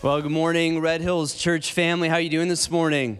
Well, 0.00 0.22
good 0.22 0.30
morning, 0.30 0.80
Red 0.80 1.00
Hills 1.00 1.34
Church 1.34 1.72
family. 1.72 2.08
How 2.08 2.14
are 2.14 2.20
you 2.20 2.30
doing 2.30 2.46
this 2.46 2.70
morning? 2.70 3.18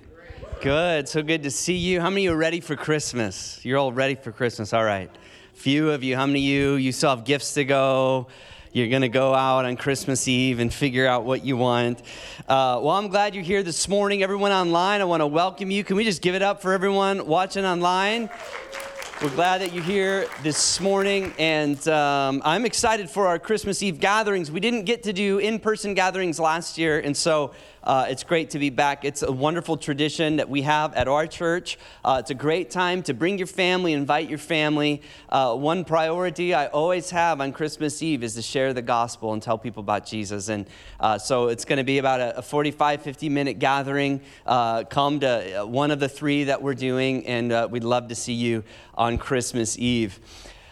Good. 0.61 1.09
So 1.09 1.25
good 1.25 1.43
to 1.43 1.51
see 1.51 1.75
you. 1.75 2.01
How 2.01 2.09
many 2.09 2.29
are 2.29 2.37
ready 2.37 2.61
for 2.61 2.77
Christmas? 2.77 3.59
You're 3.65 3.79
all 3.79 3.93
ready 3.93 4.15
for 4.15 4.31
Christmas. 4.31 4.73
All 4.73 4.85
right. 4.85 5.11
Few 5.55 5.91
of 5.91 6.05
you. 6.05 6.15
How 6.15 6.25
many 6.25 6.39
of 6.39 6.45
you 6.45 6.75
you 6.75 6.93
still 6.93 7.11
have 7.11 7.25
gifts 7.25 7.55
to 7.55 7.65
go? 7.65 8.29
You're 8.73 8.87
going 8.87 9.03
to 9.03 9.09
go 9.09 9.35
out 9.35 9.65
on 9.65 9.77
Christmas 9.77 10.29
Eve 10.29 10.61
and 10.61 10.73
figure 10.73 11.05
out 11.05 11.25
what 11.25 11.45
you 11.45 11.57
want. 11.57 11.99
Uh, 12.43 12.79
well, 12.81 12.91
I'm 12.91 13.09
glad 13.09 13.35
you're 13.35 13.43
here 13.43 13.65
this 13.65 13.89
morning. 13.89 14.23
Everyone 14.23 14.53
online, 14.53 15.01
I 15.01 15.05
want 15.05 15.21
to 15.21 15.27
welcome 15.27 15.73
you. 15.73 15.83
Can 15.83 15.97
we 15.97 16.05
just 16.05 16.23
give 16.23 16.37
it 16.37 16.43
up 16.43 16.63
for 16.63 16.73
everyone 16.73 17.27
watching 17.27 17.65
online? 17.65 18.31
We're 19.21 19.31
glad 19.31 19.63
that 19.63 19.73
you're 19.73 19.83
here 19.83 20.29
this 20.45 20.79
morning, 20.79 21.35
and 21.41 21.89
um, 21.89 22.41
I'm 22.45 22.65
excited 22.65 23.11
for 23.11 23.27
our 23.27 23.41
Christmas 23.41 23.83
Eve 23.83 23.99
gatherings. 23.99 24.49
We 24.49 24.61
didn't 24.61 24.85
get 24.85 25.03
to 25.03 25.13
do 25.13 25.39
in 25.39 25.59
person 25.59 25.95
gatherings 25.95 26.39
last 26.39 26.79
year, 26.79 27.01
and 27.01 27.17
so 27.17 27.51
uh, 27.85 28.07
it's 28.09 28.25
great 28.25 28.51
to 28.51 28.59
be 28.59 28.71
back. 28.71 29.05
It's 29.05 29.23
a 29.23 29.33
wonderful 29.33 29.77
tradition 29.77 30.37
that 30.37 30.49
we 30.49 30.63
have 30.63 30.95
at 30.95 31.09
our 31.09 31.27
church. 31.27 31.79
Uh, 32.05 32.19
it's 32.21 32.31
a 32.31 32.35
great 32.35 32.71
time 32.71 33.03
to 33.05 33.15
bring 33.15 33.39
your 33.39 33.47
family, 33.47 33.93
invite 33.93 34.29
your 34.29 34.39
family. 34.39 35.03
Uh, 35.29 35.55
one 35.55 35.85
priority 35.85 36.55
I 36.55 36.67
always 36.67 37.11
have 37.11 37.41
on 37.41 37.53
Christmas 37.53 38.03
Eve 38.03 38.23
is 38.23 38.35
to 38.35 38.43
share 38.43 38.73
the 38.73 38.83
gospel 38.83 39.33
and 39.33 39.43
tell 39.43 39.59
people 39.59 39.81
about 39.81 40.07
Jesus. 40.07 40.49
And 40.49 40.67
uh, 41.01 41.19
so 41.19 41.49
it's 41.49 41.65
going 41.65 41.79
to 41.79 41.85
be 41.85 41.99
about 41.99 42.21
a, 42.21 42.39
a 42.39 42.43
45, 42.43 43.03
50 43.03 43.29
minute 43.29 43.59
gathering. 43.59 44.21
Uh, 44.47 44.85
come 44.85 45.21
to 45.21 45.63
uh, 45.63 45.67
one 45.67 45.91
of 45.91 46.01
the 46.01 46.09
three 46.09 46.45
that 46.45 46.63
we're 46.63 46.75
doing, 46.75 47.27
and 47.27 47.71
we'd 47.71 47.85
love 47.85 48.09
to 48.09 48.15
see 48.15 48.35
you 48.35 48.65
on 48.95 49.19
Christmas 49.19 49.79
Eve. 49.79 50.19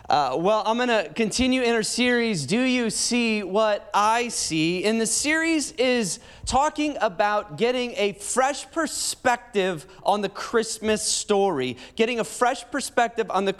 Uh, 0.09 0.37
well, 0.39 0.63
I'm 0.65 0.77
going 0.77 0.89
to 0.89 1.13
continue 1.15 1.63
in 1.63 1.75
our 1.75 1.83
series, 1.83 2.47
Do 2.47 2.61
You 2.61 2.91
See 2.91 3.43
What 3.43 3.91
I 3.93 4.29
See? 4.29 4.85
And 4.85 5.01
the 5.01 5.07
series 5.07 5.73
is 5.73 6.21
talking 6.45 6.97
about 7.01 7.59
getting 7.59 7.93
a 7.97 8.13
fresh 8.13 8.71
perspective 8.71 9.85
on 10.05 10.21
the 10.21 10.29
Christmas 10.29 11.03
story, 11.03 11.77
getting 11.97 12.21
a 12.21 12.25
fresh 12.25 12.71
perspective 12.71 13.29
on 13.33 13.47
the 13.47 13.53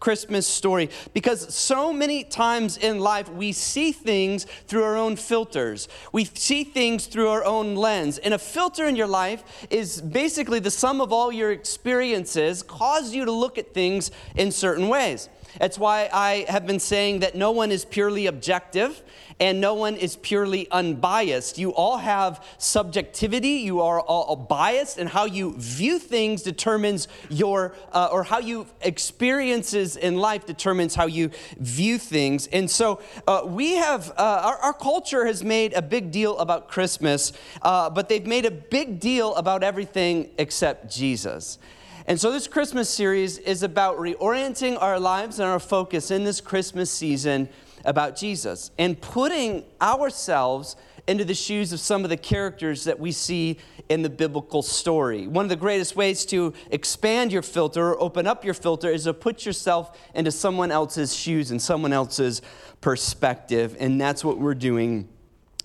Christmas 0.00 0.48
story 0.48 0.90
because 1.12 1.54
so 1.54 1.92
many 1.92 2.24
times 2.24 2.76
in 2.76 2.98
life 2.98 3.30
we 3.30 3.52
see 3.52 3.92
things 3.92 4.46
through 4.66 4.82
our 4.82 4.96
own 4.96 5.14
filters. 5.14 5.86
We 6.10 6.24
see 6.24 6.64
things 6.64 7.06
through 7.06 7.28
our 7.28 7.44
own 7.44 7.76
lens. 7.76 8.18
And 8.18 8.34
a 8.34 8.38
filter 8.38 8.88
in 8.88 8.96
your 8.96 9.06
life 9.06 9.44
is 9.70 10.00
basically 10.00 10.58
the 10.58 10.72
sum 10.72 11.00
of 11.00 11.12
all 11.12 11.30
your 11.30 11.52
experiences 11.52 12.64
cause 12.64 13.14
you 13.14 13.24
to 13.26 13.32
look 13.32 13.58
at 13.58 13.72
things 13.72 14.10
in 14.34 14.50
certain 14.50 14.88
ways. 14.88 15.28
That's 15.58 15.78
why 15.78 16.08
I 16.12 16.46
have 16.48 16.66
been 16.66 16.80
saying 16.80 17.20
that 17.20 17.34
no 17.34 17.50
one 17.50 17.70
is 17.70 17.84
purely 17.84 18.26
objective 18.26 19.02
and 19.40 19.60
no 19.60 19.74
one 19.74 19.96
is 19.96 20.16
purely 20.16 20.70
unbiased. 20.70 21.58
You 21.58 21.74
all 21.74 21.98
have 21.98 22.44
subjectivity, 22.58 23.56
you 23.64 23.80
are 23.80 24.00
all 24.00 24.36
biased, 24.36 24.98
and 24.98 25.08
how 25.08 25.24
you 25.24 25.54
view 25.56 25.98
things 25.98 26.42
determines 26.42 27.08
your, 27.28 27.74
uh, 27.92 28.08
or 28.12 28.22
how 28.24 28.38
you 28.38 28.66
experiences 28.80 29.96
in 29.96 30.16
life 30.18 30.46
determines 30.46 30.94
how 30.94 31.06
you 31.06 31.30
view 31.58 31.98
things. 31.98 32.46
And 32.48 32.70
so 32.70 33.00
uh, 33.26 33.42
we 33.44 33.74
have, 33.74 34.10
uh, 34.10 34.42
our, 34.44 34.56
our, 34.58 34.74
culture 34.74 35.24
has 35.24 35.42
made 35.42 35.72
a 35.72 35.82
big 35.82 36.10
deal 36.10 36.36
about 36.38 36.68
Christmas, 36.68 37.32
uh, 37.62 37.88
but 37.90 38.08
they've 38.08 38.26
made 38.26 38.44
a 38.44 38.50
big 38.50 39.00
deal 39.00 39.34
about 39.36 39.62
everything 39.62 40.30
except 40.38 40.94
Jesus. 40.94 41.58
And 42.06 42.20
so, 42.20 42.30
this 42.30 42.46
Christmas 42.46 42.90
series 42.90 43.38
is 43.38 43.62
about 43.62 43.96
reorienting 43.96 44.76
our 44.80 45.00
lives 45.00 45.38
and 45.38 45.48
our 45.48 45.58
focus 45.58 46.10
in 46.10 46.24
this 46.24 46.38
Christmas 46.38 46.90
season 46.90 47.48
about 47.86 48.14
Jesus 48.14 48.70
and 48.78 49.00
putting 49.00 49.64
ourselves 49.80 50.76
into 51.06 51.24
the 51.24 51.34
shoes 51.34 51.72
of 51.72 51.80
some 51.80 52.04
of 52.04 52.10
the 52.10 52.16
characters 52.18 52.84
that 52.84 53.00
we 53.00 53.10
see 53.10 53.58
in 53.88 54.02
the 54.02 54.10
biblical 54.10 54.60
story. 54.60 55.26
One 55.26 55.46
of 55.46 55.48
the 55.48 55.56
greatest 55.56 55.96
ways 55.96 56.26
to 56.26 56.52
expand 56.70 57.32
your 57.32 57.42
filter 57.42 57.90
or 57.90 58.02
open 58.02 58.26
up 58.26 58.44
your 58.44 58.54
filter 58.54 58.90
is 58.90 59.04
to 59.04 59.14
put 59.14 59.46
yourself 59.46 59.98
into 60.14 60.30
someone 60.30 60.70
else's 60.70 61.14
shoes 61.14 61.50
and 61.50 61.60
someone 61.60 61.92
else's 61.94 62.42
perspective. 62.82 63.76
And 63.80 63.98
that's 63.98 64.22
what 64.22 64.38
we're 64.38 64.54
doing 64.54 65.08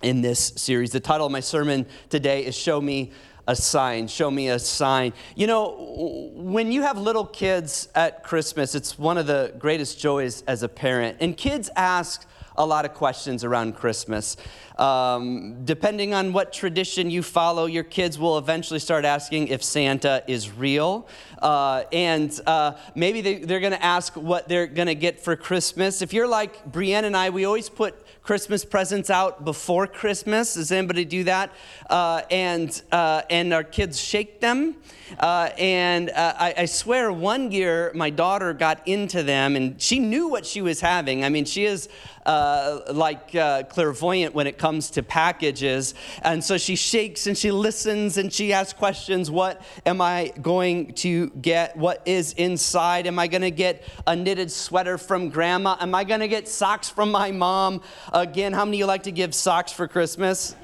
in 0.02 0.22
this 0.22 0.54
series. 0.56 0.92
The 0.92 1.00
title 1.00 1.26
of 1.26 1.32
my 1.32 1.40
sermon 1.40 1.84
today 2.08 2.46
is 2.46 2.56
Show 2.56 2.80
Me 2.80 3.12
a 3.46 3.56
sign. 3.56 4.08
Show 4.08 4.30
me 4.30 4.48
a 4.48 4.58
sign. 4.58 5.12
You 5.34 5.46
know, 5.46 6.30
when 6.34 6.72
you 6.72 6.82
have 6.82 6.98
little 6.98 7.26
kids 7.26 7.88
at 7.94 8.22
Christmas, 8.22 8.74
it's 8.74 8.98
one 8.98 9.18
of 9.18 9.26
the 9.26 9.54
greatest 9.58 9.98
joys 9.98 10.42
as 10.46 10.62
a 10.62 10.68
parent. 10.68 11.18
And 11.20 11.36
kids 11.36 11.70
ask 11.76 12.26
a 12.56 12.66
lot 12.66 12.84
of 12.84 12.94
questions 12.94 13.42
around 13.42 13.74
Christmas. 13.74 14.36
Um, 14.78 15.64
depending 15.64 16.14
on 16.14 16.32
what 16.32 16.52
tradition 16.52 17.10
you 17.10 17.22
follow, 17.22 17.66
your 17.66 17.84
kids 17.84 18.18
will 18.18 18.38
eventually 18.38 18.80
start 18.80 19.04
asking 19.04 19.48
if 19.48 19.62
Santa 19.62 20.22
is 20.26 20.50
real. 20.50 21.08
Uh, 21.40 21.84
and 21.92 22.38
uh, 22.46 22.72
maybe 22.94 23.20
they, 23.20 23.38
they're 23.38 23.60
going 23.60 23.72
to 23.72 23.84
ask 23.84 24.14
what 24.14 24.48
they're 24.48 24.66
going 24.66 24.88
to 24.88 24.94
get 24.94 25.20
for 25.20 25.36
Christmas. 25.36 26.02
If 26.02 26.12
you're 26.12 26.28
like 26.28 26.64
Brienne 26.66 27.04
and 27.04 27.16
I, 27.16 27.30
we 27.30 27.44
always 27.44 27.68
put 27.68 27.94
Christmas 28.30 28.64
presents 28.64 29.10
out 29.10 29.44
before 29.44 29.88
Christmas. 29.88 30.54
Does 30.54 30.70
anybody 30.70 31.04
do 31.04 31.24
that? 31.24 31.50
Uh, 31.90 32.22
and, 32.30 32.80
uh, 32.92 33.22
and 33.28 33.52
our 33.52 33.64
kids 33.64 33.98
shake 34.00 34.38
them. 34.38 34.76
Uh, 35.18 35.50
and 35.58 36.10
uh, 36.10 36.34
I, 36.38 36.54
I, 36.58 36.64
swear, 36.66 37.12
one 37.12 37.50
year 37.50 37.90
my 37.92 38.10
daughter 38.10 38.52
got 38.52 38.86
into 38.86 39.24
them 39.24 39.56
and 39.56 39.82
she 39.82 39.98
knew 39.98 40.28
what 40.28 40.46
she 40.46 40.62
was 40.62 40.80
having. 40.80 41.24
I 41.24 41.28
mean, 41.28 41.44
she 41.44 41.64
is 41.64 41.88
uh, 42.26 42.80
like 42.92 43.34
uh, 43.34 43.64
clairvoyant 43.64 44.34
when 44.34 44.46
it 44.46 44.58
comes 44.58 44.90
to 44.90 45.02
packages. 45.02 45.94
And 46.22 46.44
so 46.44 46.58
she 46.58 46.76
shakes 46.76 47.26
and 47.26 47.36
she 47.36 47.50
listens 47.50 48.18
and 48.18 48.32
she 48.32 48.52
asks 48.52 48.78
questions 48.78 49.30
What 49.30 49.62
am 49.86 50.00
I 50.00 50.32
going 50.40 50.92
to 50.94 51.30
get? 51.30 51.76
What 51.76 52.02
is 52.06 52.34
inside? 52.34 53.06
Am 53.06 53.18
I 53.18 53.26
going 53.26 53.42
to 53.42 53.50
get 53.50 53.82
a 54.06 54.14
knitted 54.14 54.52
sweater 54.52 54.98
from 54.98 55.30
grandma? 55.30 55.76
Am 55.80 55.94
I 55.94 56.04
going 56.04 56.20
to 56.20 56.28
get 56.28 56.46
socks 56.46 56.88
from 56.88 57.10
my 57.10 57.32
mom? 57.32 57.82
Again, 58.20 58.52
how 58.52 58.66
many 58.66 58.76
of 58.76 58.80
you 58.80 58.86
like 58.86 59.04
to 59.04 59.12
give 59.12 59.34
socks 59.34 59.72
for 59.72 59.88
Christmas? 59.88 60.54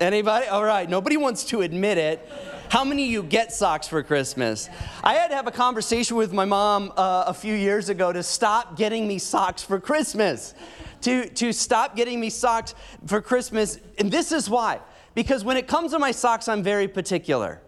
Anybody? 0.00 0.46
All 0.46 0.62
right, 0.62 0.88
nobody 0.88 1.16
wants 1.16 1.42
to 1.46 1.62
admit 1.62 1.98
it. 1.98 2.30
How 2.68 2.84
many 2.84 3.04
of 3.06 3.10
you 3.10 3.24
get 3.24 3.52
socks 3.52 3.88
for 3.88 4.04
Christmas? 4.04 4.68
I 5.02 5.14
had 5.14 5.28
to 5.28 5.34
have 5.34 5.48
a 5.48 5.50
conversation 5.50 6.16
with 6.16 6.32
my 6.32 6.44
mom 6.44 6.92
uh, 6.96 7.24
a 7.26 7.34
few 7.34 7.54
years 7.54 7.88
ago 7.88 8.12
to 8.12 8.22
stop 8.22 8.76
getting 8.76 9.08
me 9.08 9.18
socks 9.18 9.64
for 9.64 9.80
Christmas. 9.80 10.54
To, 11.00 11.28
to 11.28 11.52
stop 11.52 11.96
getting 11.96 12.20
me 12.20 12.30
socks 12.30 12.76
for 13.06 13.20
Christmas. 13.20 13.80
And 13.98 14.08
this 14.08 14.30
is 14.30 14.48
why. 14.48 14.78
Because 15.16 15.42
when 15.42 15.56
it 15.56 15.66
comes 15.66 15.90
to 15.90 15.98
my 15.98 16.12
socks, 16.12 16.46
I'm 16.46 16.62
very 16.62 16.86
particular. 16.86 17.60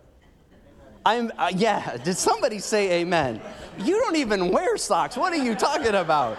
I'm, 1.05 1.33
uh, 1.37 1.51
yeah, 1.55 1.97
did 1.97 2.17
somebody 2.17 2.61
say 2.61 3.01
amen? 3.01 3.41
You 3.79 3.99
don't 3.99 4.17
even 4.17 4.53
wear 4.53 4.77
socks. 4.77 5.17
What 5.17 5.33
are 5.33 5.45
you 5.45 5.57
talking 5.57 5.97
about? 5.97 6.39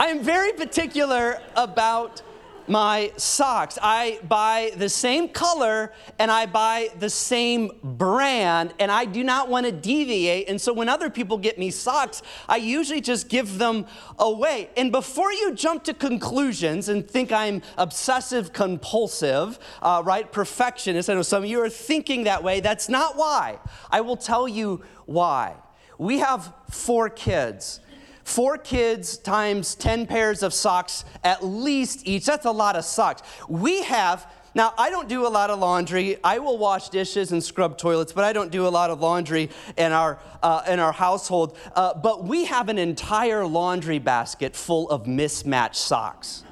I 0.00 0.06
am 0.08 0.22
very 0.22 0.52
particular 0.52 1.40
about 1.56 2.22
my 2.68 3.10
socks. 3.16 3.78
I 3.82 4.20
buy 4.28 4.70
the 4.76 4.88
same 4.88 5.28
color 5.28 5.92
and 6.20 6.30
I 6.30 6.46
buy 6.46 6.90
the 6.98 7.10
same 7.10 7.72
brand, 7.82 8.74
and 8.78 8.92
I 8.92 9.06
do 9.06 9.24
not 9.24 9.48
want 9.48 9.66
to 9.66 9.72
deviate. 9.72 10.48
And 10.48 10.60
so 10.60 10.72
when 10.72 10.88
other 10.88 11.10
people 11.10 11.36
get 11.38 11.58
me 11.58 11.70
socks, 11.70 12.22
I 12.48 12.58
usually 12.58 13.00
just 13.00 13.28
give 13.28 13.58
them 13.58 13.86
away. 14.18 14.70
And 14.76 14.92
before 14.92 15.32
you 15.32 15.54
jump 15.54 15.82
to 15.84 15.94
conclusions 15.94 16.88
and 16.88 17.08
think 17.08 17.32
I'm 17.32 17.62
obsessive 17.76 18.52
compulsive, 18.52 19.58
uh, 19.82 20.02
right, 20.04 20.30
perfectionist, 20.30 21.10
I 21.10 21.14
know 21.14 21.22
some 21.22 21.42
of 21.42 21.48
you 21.48 21.60
are 21.60 21.70
thinking 21.70 22.24
that 22.24 22.44
way. 22.44 22.60
That's 22.60 22.88
not 22.88 23.16
why. 23.16 23.58
I 23.90 24.02
will 24.02 24.16
tell 24.16 24.46
you 24.46 24.84
why. 25.06 25.56
We 25.98 26.18
have 26.18 26.52
four 26.70 27.08
kids. 27.08 27.80
Four 28.28 28.58
kids 28.58 29.16
times 29.16 29.74
10 29.74 30.06
pairs 30.06 30.42
of 30.42 30.52
socks 30.52 31.06
at 31.24 31.42
least 31.42 32.06
each. 32.06 32.26
That's 32.26 32.44
a 32.44 32.50
lot 32.50 32.76
of 32.76 32.84
socks. 32.84 33.22
We 33.48 33.82
have 33.84 34.30
now, 34.54 34.74
I 34.76 34.90
don't 34.90 35.08
do 35.08 35.26
a 35.26 35.28
lot 35.28 35.48
of 35.48 35.58
laundry. 35.58 36.18
I 36.22 36.38
will 36.38 36.58
wash 36.58 36.90
dishes 36.90 37.32
and 37.32 37.42
scrub 37.42 37.78
toilets, 37.78 38.12
but 38.12 38.24
I 38.24 38.34
don't 38.34 38.52
do 38.52 38.66
a 38.66 38.68
lot 38.68 38.90
of 38.90 39.00
laundry 39.00 39.48
in 39.78 39.92
our, 39.92 40.18
uh, 40.42 40.62
in 40.68 40.78
our 40.78 40.92
household. 40.92 41.56
Uh, 41.74 41.94
but 41.94 42.24
we 42.24 42.44
have 42.44 42.68
an 42.68 42.76
entire 42.76 43.46
laundry 43.46 43.98
basket 43.98 44.54
full 44.54 44.90
of 44.90 45.06
mismatched 45.06 45.76
socks. 45.76 46.44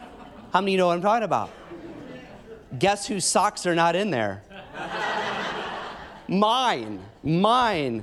How 0.55 0.63
many 0.63 0.71
of 0.71 0.73
you 0.73 0.79
know 0.79 0.87
what 0.87 0.95
I'm 0.95 1.03
talking 1.03 1.25
about? 1.25 1.51
Guess 2.79 3.07
whose 3.07 3.27
socks 3.27 3.67
are 3.67 3.75
not 3.75 3.95
in 3.95 4.11
there? 4.11 4.43
mine. 6.29 7.01
Mine 7.23 8.03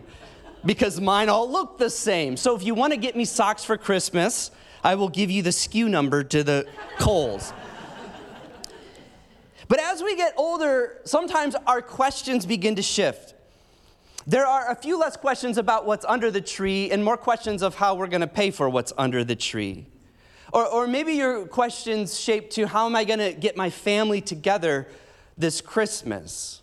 because 0.66 1.00
mine 1.00 1.30
all 1.30 1.50
look 1.50 1.78
the 1.78 1.90
same. 1.90 2.38
So 2.38 2.56
if 2.56 2.64
you 2.64 2.74
want 2.74 2.94
to 2.94 2.98
get 2.98 3.16
me 3.16 3.26
socks 3.26 3.64
for 3.64 3.78
Christmas, 3.78 4.52
I 4.84 4.96
will 4.96 5.10
give 5.10 5.32
you 5.32 5.42
the 5.42 5.50
SKU 5.50 5.90
number 5.90 6.24
to 6.24 6.44
the 6.44 6.68
Kohl's. 7.00 7.54
But 9.68 9.80
as 9.80 10.04
we 10.04 10.16
get 10.16 10.34
older, 10.38 11.00
sometimes 11.06 11.56
our 11.68 11.82
questions 11.82 12.46
begin 12.46 12.76
to 12.76 12.82
shift. 12.82 13.34
There 14.26 14.46
are 14.46 14.72
a 14.72 14.76
few 14.76 14.98
less 14.98 15.18
questions 15.18 15.58
about 15.58 15.86
what's 15.86 16.06
under 16.06 16.32
the 16.32 16.42
tree 16.42 16.92
and 16.92 17.04
more 17.04 17.18
questions 17.18 17.62
of 17.62 17.76
how 17.76 17.96
we're 17.96 18.08
going 18.08 18.22
to 18.22 18.28
pay 18.28 18.52
for 18.52 18.70
what's 18.70 18.94
under 18.98 19.24
the 19.24 19.36
tree. 19.36 19.86
Or, 20.54 20.66
or 20.66 20.88
maybe 20.88 21.14
your 21.14 21.46
question's 21.46 22.20
shaped 22.20 22.54
to 22.54 22.68
how 22.68 22.86
am 22.86 22.96
I 22.96 23.04
going 23.04 23.20
to 23.20 23.34
get 23.34 23.58
my 23.58 23.70
family 23.70 24.22
together 24.22 24.88
this 25.38 25.62
Christmas? 25.62 26.62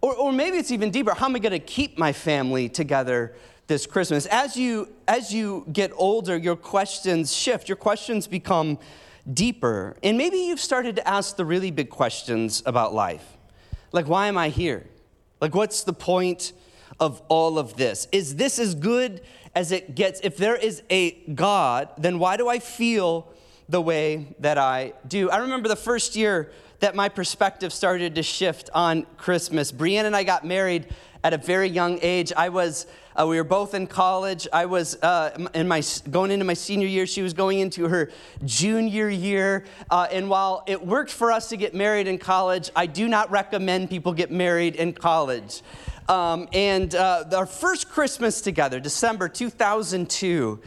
Or, 0.00 0.14
or 0.14 0.32
maybe 0.32 0.56
it's 0.56 0.70
even 0.70 0.90
deeper 0.90 1.12
how 1.12 1.26
am 1.26 1.36
I 1.36 1.38
going 1.38 1.52
to 1.52 1.58
keep 1.58 1.98
my 1.98 2.12
family 2.12 2.68
together 2.68 3.34
this 3.66 3.86
Christmas? 3.86 4.26
As 4.26 4.56
you, 4.56 4.88
as 5.06 5.32
you 5.32 5.66
get 5.72 5.92
older, 5.94 6.36
your 6.36 6.56
questions 6.56 7.34
shift, 7.34 7.68
your 7.68 7.76
questions 7.76 8.26
become 8.26 8.78
deeper. 9.32 9.96
And 10.02 10.16
maybe 10.16 10.38
you've 10.38 10.60
started 10.60 10.96
to 10.96 11.06
ask 11.06 11.36
the 11.36 11.44
really 11.44 11.70
big 11.70 11.90
questions 11.90 12.62
about 12.64 12.94
life. 12.94 13.36
Like, 13.92 14.08
why 14.08 14.28
am 14.28 14.38
I 14.38 14.48
here? 14.48 14.86
Like, 15.40 15.54
what's 15.54 15.82
the 15.82 15.92
point 15.92 16.52
of 16.98 17.22
all 17.28 17.58
of 17.58 17.76
this? 17.76 18.08
Is 18.12 18.36
this 18.36 18.58
as 18.58 18.74
good 18.74 19.20
as 19.54 19.72
it 19.72 19.94
gets? 19.94 20.20
If 20.22 20.36
there 20.36 20.56
is 20.56 20.82
a 20.90 21.12
God, 21.34 21.88
then 21.98 22.18
why 22.18 22.36
do 22.36 22.48
I 22.48 22.58
feel 22.58 23.32
the 23.68 23.80
way 23.80 24.34
that 24.38 24.58
I 24.58 24.94
do? 25.06 25.30
I 25.30 25.38
remember 25.38 25.68
the 25.68 25.76
first 25.76 26.16
year 26.16 26.50
that 26.80 26.94
my 26.94 27.08
perspective 27.08 27.72
started 27.72 28.14
to 28.16 28.22
shift 28.22 28.70
on 28.74 29.06
Christmas. 29.16 29.70
Brienne 29.70 30.06
and 30.06 30.16
I 30.16 30.24
got 30.24 30.44
married 30.44 30.86
at 31.22 31.34
a 31.34 31.38
very 31.38 31.68
young 31.68 31.98
age. 32.00 32.32
I 32.34 32.48
was, 32.48 32.86
uh, 33.14 33.26
we 33.26 33.36
were 33.36 33.44
both 33.44 33.74
in 33.74 33.86
college. 33.86 34.48
I 34.52 34.64
was 34.64 34.96
uh, 35.02 35.48
in 35.54 35.68
my, 35.68 35.82
going 36.10 36.30
into 36.30 36.46
my 36.46 36.54
senior 36.54 36.86
year. 36.88 37.06
She 37.06 37.20
was 37.20 37.34
going 37.34 37.58
into 37.58 37.88
her 37.88 38.10
junior 38.44 39.10
year. 39.10 39.64
Uh, 39.90 40.08
and 40.10 40.30
while 40.30 40.64
it 40.66 40.84
worked 40.84 41.10
for 41.10 41.30
us 41.30 41.50
to 41.50 41.58
get 41.58 41.74
married 41.74 42.08
in 42.08 42.16
college, 42.16 42.70
I 42.74 42.86
do 42.86 43.08
not 43.08 43.30
recommend 43.30 43.90
people 43.90 44.14
get 44.14 44.30
married 44.30 44.76
in 44.76 44.94
college. 44.94 45.62
Um, 46.08 46.48
and 46.54 46.94
uh, 46.94 47.24
our 47.34 47.46
first 47.46 47.90
Christmas 47.90 48.40
together, 48.40 48.80
December 48.80 49.28
2002, 49.28 50.60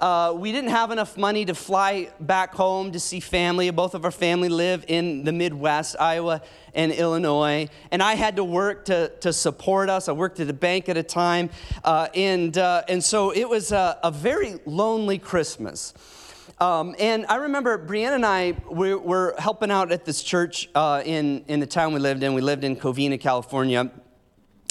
uh, 0.00 0.32
we 0.34 0.50
didn't 0.50 0.70
have 0.70 0.90
enough 0.90 1.18
money 1.18 1.44
to 1.44 1.54
fly 1.54 2.08
back 2.20 2.54
home 2.54 2.90
to 2.92 2.98
see 2.98 3.20
family. 3.20 3.68
Both 3.70 3.94
of 3.94 4.04
our 4.04 4.10
family 4.10 4.48
live 4.48 4.84
in 4.88 5.24
the 5.24 5.32
Midwest, 5.32 5.96
Iowa 6.00 6.40
and 6.74 6.90
Illinois. 6.90 7.68
And 7.90 8.02
I 8.02 8.14
had 8.14 8.36
to 8.36 8.44
work 8.44 8.86
to, 8.86 9.10
to 9.20 9.32
support 9.32 9.90
us. 9.90 10.08
I 10.08 10.12
worked 10.12 10.40
at 10.40 10.48
a 10.48 10.54
bank 10.54 10.88
at 10.88 10.96
a 10.96 11.02
time. 11.02 11.50
Uh, 11.84 12.08
and, 12.14 12.56
uh, 12.56 12.82
and 12.88 13.04
so 13.04 13.30
it 13.30 13.46
was 13.48 13.72
a, 13.72 13.98
a 14.02 14.10
very 14.10 14.58
lonely 14.64 15.18
Christmas. 15.18 15.92
Um, 16.58 16.94
and 16.98 17.26
I 17.28 17.36
remember 17.36 17.78
Brianna 17.78 18.16
and 18.16 18.26
I 18.26 18.54
we 18.70 18.94
were 18.94 19.34
helping 19.38 19.70
out 19.70 19.92
at 19.92 20.04
this 20.04 20.22
church 20.22 20.68
uh, 20.74 21.02
in, 21.04 21.44
in 21.48 21.60
the 21.60 21.66
town 21.66 21.92
we 21.92 22.00
lived 22.00 22.22
in. 22.22 22.34
We 22.34 22.42
lived 22.42 22.64
in 22.64 22.76
Covina, 22.76 23.20
California 23.20 23.90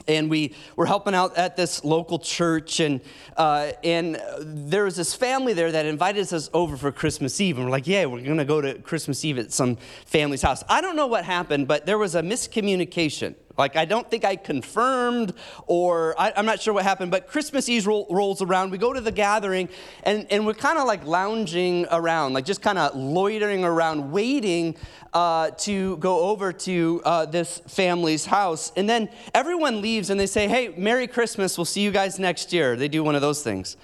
and 0.10 0.30
we 0.30 0.54
were 0.76 0.88
helping 0.88 1.14
out 1.14 1.38
at 1.38 1.56
this 1.56 1.86
local 1.86 2.20
church 2.20 2.80
and 2.80 3.00
uh, 3.38 3.72
and 3.84 4.20
there 4.42 4.84
was 4.84 4.96
this 4.96 5.14
family 5.14 5.54
there 5.54 5.72
that 5.72 5.86
invited 5.86 6.34
us 6.34 6.50
over 6.54 6.76
for 6.76 6.92
christmas 6.92 7.40
eve 7.40 7.58
and 7.58 7.66
we're 7.66 7.72
like 7.72 7.88
yeah 7.88 8.06
we're 8.06 8.20
to 8.38 8.46
go 8.46 8.60
to 8.60 8.74
christmas 8.80 9.24
eve 9.24 9.38
at 9.38 9.52
some 9.52 9.78
family's 10.06 10.42
house. 10.42 10.64
I 10.68 10.82
don't 10.82 10.96
know 10.96 11.08
what 11.08 11.24
happened 11.24 11.68
but 11.68 11.86
there 11.86 11.98
was 11.98 12.16
a 12.16 12.22
miscommunication 12.22 13.36
like, 13.60 13.76
I 13.76 13.86
don't 13.86 14.10
think 14.10 14.26
I 14.26 14.36
confirmed, 14.36 15.34
or 15.68 16.16
I, 16.20 16.32
am 16.36 16.46
not 16.46 16.62
sure 16.62 16.74
what 16.74 16.84
happened, 16.84 17.12
but 17.12 17.28
Christmas 17.28 17.70
Eve 17.70 17.86
roll, 17.86 18.08
rolls 18.10 18.42
around. 18.42 18.72
We 18.72 18.78
go 18.78 18.94
to 18.94 19.02
the 19.02 19.12
gathering, 19.12 19.70
and, 20.04 20.26
and 20.32 20.46
we're 20.46 20.54
kind 20.54 20.80
of 20.80 20.88
like 20.88 21.06
lounging 21.06 21.86
around, 21.92 22.34
like 22.34 22.46
just 22.46 22.62
kind 22.62 22.78
of 22.78 22.96
loitering 22.96 23.64
around, 23.64 24.12
waiting 24.12 24.76
uh, 25.14 25.52
to 25.52 25.98
go 25.98 26.22
over 26.22 26.54
to 26.54 27.02
uh, 27.06 27.26
this 27.26 27.60
family's 27.68 28.26
house. 28.26 28.72
And 28.76 28.90
then 28.90 29.10
everyone 29.34 29.82
leaves, 29.82 30.10
and 30.10 30.20
they 30.20 30.28
say, 30.28 30.48
Hey, 30.48 30.74
Merry 30.78 31.08
Christmas. 31.08 31.58
We'll 31.58 31.66
see 31.66 31.82
you 31.82 31.92
guys 31.92 32.18
next 32.18 32.54
year. 32.54 32.76
They 32.76 32.88
do 32.88 33.04
one 33.04 33.16
of 33.16 33.22
those 33.22 33.44
things. 33.44 33.78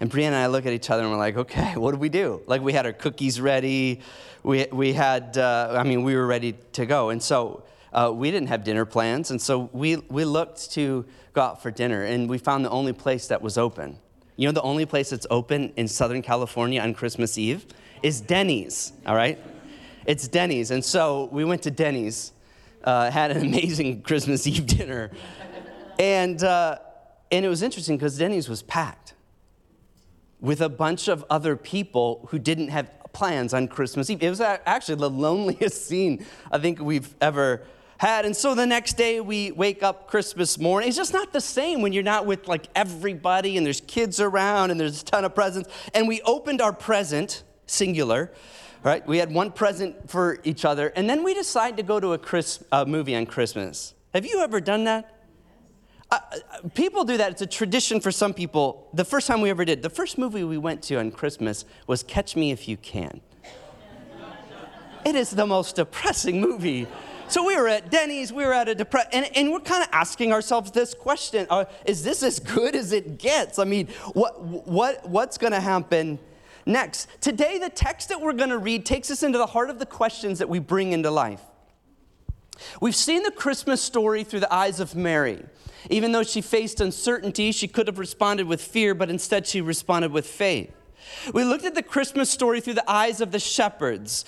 And 0.00 0.10
Brianna 0.10 0.26
and 0.26 0.34
I 0.34 0.46
look 0.48 0.66
at 0.66 0.72
each 0.72 0.90
other 0.90 1.02
and 1.02 1.12
we're 1.12 1.16
like, 1.16 1.36
okay, 1.36 1.74
what 1.76 1.92
do 1.92 1.98
we 1.98 2.08
do? 2.08 2.42
Like, 2.48 2.60
we 2.60 2.72
had 2.72 2.86
our 2.86 2.92
cookies 2.92 3.40
ready. 3.40 4.00
We, 4.42 4.66
we 4.72 4.92
had, 4.92 5.38
uh, 5.38 5.76
I 5.78 5.84
mean, 5.84 6.02
we 6.02 6.16
were 6.16 6.26
ready 6.26 6.56
to 6.72 6.86
go. 6.86 7.10
And 7.10 7.22
so 7.22 7.62
uh, 7.92 8.10
we 8.14 8.30
didn't 8.30 8.48
have 8.48 8.64
dinner 8.64 8.84
plans, 8.84 9.30
and 9.30 9.40
so 9.40 9.70
we, 9.72 9.96
we 9.96 10.24
looked 10.24 10.70
to 10.72 11.04
go 11.32 11.42
out 11.42 11.62
for 11.62 11.70
dinner, 11.70 12.04
and 12.04 12.28
we 12.28 12.38
found 12.38 12.64
the 12.64 12.70
only 12.70 12.92
place 12.92 13.28
that 13.28 13.42
was 13.42 13.58
open. 13.58 13.98
You 14.36 14.48
know, 14.48 14.52
the 14.52 14.62
only 14.62 14.86
place 14.86 15.10
that's 15.10 15.26
open 15.30 15.72
in 15.76 15.88
Southern 15.88 16.22
California 16.22 16.80
on 16.80 16.94
Christmas 16.94 17.36
Eve 17.36 17.66
is 18.02 18.20
Denny's, 18.20 18.92
all 19.06 19.14
right? 19.14 19.38
It's 20.06 20.26
Denny's. 20.26 20.70
And 20.70 20.84
so 20.84 21.28
we 21.30 21.44
went 21.44 21.62
to 21.62 21.70
Denny's, 21.70 22.32
uh, 22.82 23.10
had 23.10 23.30
an 23.30 23.36
amazing 23.46 24.02
Christmas 24.02 24.46
Eve 24.46 24.66
dinner. 24.66 25.10
And, 25.98 26.42
uh, 26.42 26.78
and 27.30 27.44
it 27.44 27.48
was 27.48 27.62
interesting 27.62 27.96
because 27.96 28.18
Denny's 28.18 28.48
was 28.48 28.62
packed 28.62 29.14
with 30.40 30.60
a 30.60 30.68
bunch 30.68 31.08
of 31.08 31.24
other 31.30 31.56
people 31.56 32.26
who 32.30 32.38
didn't 32.38 32.68
have 32.68 32.90
plans 33.12 33.54
on 33.54 33.68
Christmas 33.68 34.10
Eve. 34.10 34.22
It 34.22 34.30
was 34.30 34.40
actually 34.40 34.96
the 34.96 35.10
loneliest 35.10 35.86
scene 35.88 36.26
I 36.50 36.58
think 36.58 36.80
we've 36.80 37.14
ever 37.20 37.62
had. 38.02 38.24
And 38.24 38.36
so 38.36 38.56
the 38.56 38.66
next 38.66 38.96
day 38.96 39.20
we 39.20 39.52
wake 39.52 39.84
up 39.84 40.08
Christmas 40.08 40.58
morning. 40.58 40.88
It's 40.88 40.96
just 40.96 41.12
not 41.12 41.32
the 41.32 41.40
same 41.40 41.82
when 41.82 41.92
you're 41.92 42.02
not 42.02 42.26
with 42.26 42.48
like 42.48 42.66
everybody 42.74 43.56
and 43.56 43.64
there's 43.64 43.80
kids 43.80 44.18
around 44.18 44.72
and 44.72 44.80
there's 44.80 45.02
a 45.02 45.04
ton 45.04 45.24
of 45.24 45.36
presents. 45.36 45.70
And 45.94 46.08
we 46.08 46.20
opened 46.22 46.60
our 46.60 46.72
present, 46.72 47.44
singular, 47.66 48.32
right? 48.82 49.06
We 49.06 49.18
had 49.18 49.32
one 49.32 49.52
present 49.52 50.10
for 50.10 50.40
each 50.42 50.64
other. 50.64 50.88
And 50.88 51.08
then 51.08 51.22
we 51.22 51.32
decided 51.32 51.76
to 51.76 51.84
go 51.84 52.00
to 52.00 52.12
a 52.14 52.18
Chris, 52.18 52.64
uh, 52.72 52.84
movie 52.84 53.14
on 53.14 53.24
Christmas. 53.24 53.94
Have 54.12 54.26
you 54.26 54.40
ever 54.40 54.60
done 54.60 54.82
that? 54.84 55.20
Uh, 56.10 56.18
uh, 56.32 56.68
people 56.74 57.04
do 57.04 57.16
that. 57.18 57.30
It's 57.30 57.42
a 57.42 57.46
tradition 57.46 58.00
for 58.00 58.10
some 58.10 58.34
people. 58.34 58.88
The 58.94 59.04
first 59.04 59.28
time 59.28 59.40
we 59.40 59.50
ever 59.50 59.64
did, 59.64 59.80
the 59.80 59.90
first 59.90 60.18
movie 60.18 60.42
we 60.42 60.58
went 60.58 60.82
to 60.84 60.96
on 60.96 61.12
Christmas 61.12 61.64
was 61.86 62.02
Catch 62.02 62.34
Me 62.34 62.50
If 62.50 62.66
You 62.66 62.76
Can. 62.78 63.20
it 65.06 65.14
is 65.14 65.30
the 65.30 65.46
most 65.46 65.76
depressing 65.76 66.40
movie 66.40 66.88
so 67.32 67.46
we 67.46 67.56
were 67.56 67.68
at 67.68 67.90
Denny's, 67.90 68.32
we 68.32 68.44
were 68.44 68.52
at 68.52 68.68
a 68.68 68.74
depress, 68.74 69.06
and, 69.12 69.28
and 69.34 69.50
we're 69.50 69.60
kind 69.60 69.82
of 69.82 69.88
asking 69.92 70.32
ourselves 70.32 70.70
this 70.70 70.92
question: 70.92 71.46
uh, 71.48 71.64
Is 71.86 72.04
this 72.04 72.22
as 72.22 72.38
good 72.38 72.76
as 72.76 72.92
it 72.92 73.18
gets? 73.18 73.58
I 73.58 73.64
mean, 73.64 73.86
what 74.12 74.42
what 74.42 75.08
what's 75.08 75.38
going 75.38 75.52
to 75.52 75.60
happen? 75.60 76.18
Next, 76.66 77.08
today, 77.20 77.58
the 77.58 77.70
text 77.70 78.10
that 78.10 78.20
we're 78.20 78.34
going 78.34 78.50
to 78.50 78.58
read 78.58 78.84
takes 78.84 79.10
us 79.10 79.22
into 79.22 79.38
the 79.38 79.46
heart 79.46 79.70
of 79.70 79.78
the 79.78 79.86
questions 79.86 80.38
that 80.38 80.48
we 80.48 80.58
bring 80.58 80.92
into 80.92 81.10
life. 81.10 81.40
We've 82.80 82.94
seen 82.94 83.22
the 83.22 83.30
Christmas 83.30 83.80
story 83.80 84.24
through 84.24 84.40
the 84.40 84.52
eyes 84.52 84.78
of 84.78 84.94
Mary. 84.94 85.42
Even 85.90 86.12
though 86.12 86.22
she 86.22 86.40
faced 86.40 86.80
uncertainty, 86.80 87.50
she 87.50 87.66
could 87.66 87.88
have 87.88 87.98
responded 87.98 88.46
with 88.46 88.62
fear, 88.62 88.94
but 88.94 89.10
instead 89.10 89.46
she 89.46 89.60
responded 89.60 90.12
with 90.12 90.26
faith. 90.26 90.72
We 91.32 91.44
looked 91.44 91.64
at 91.64 91.74
the 91.74 91.82
Christmas 91.82 92.30
story 92.30 92.60
through 92.60 92.74
the 92.74 92.90
eyes 92.90 93.20
of 93.20 93.32
the 93.32 93.38
shepherds 93.38 94.24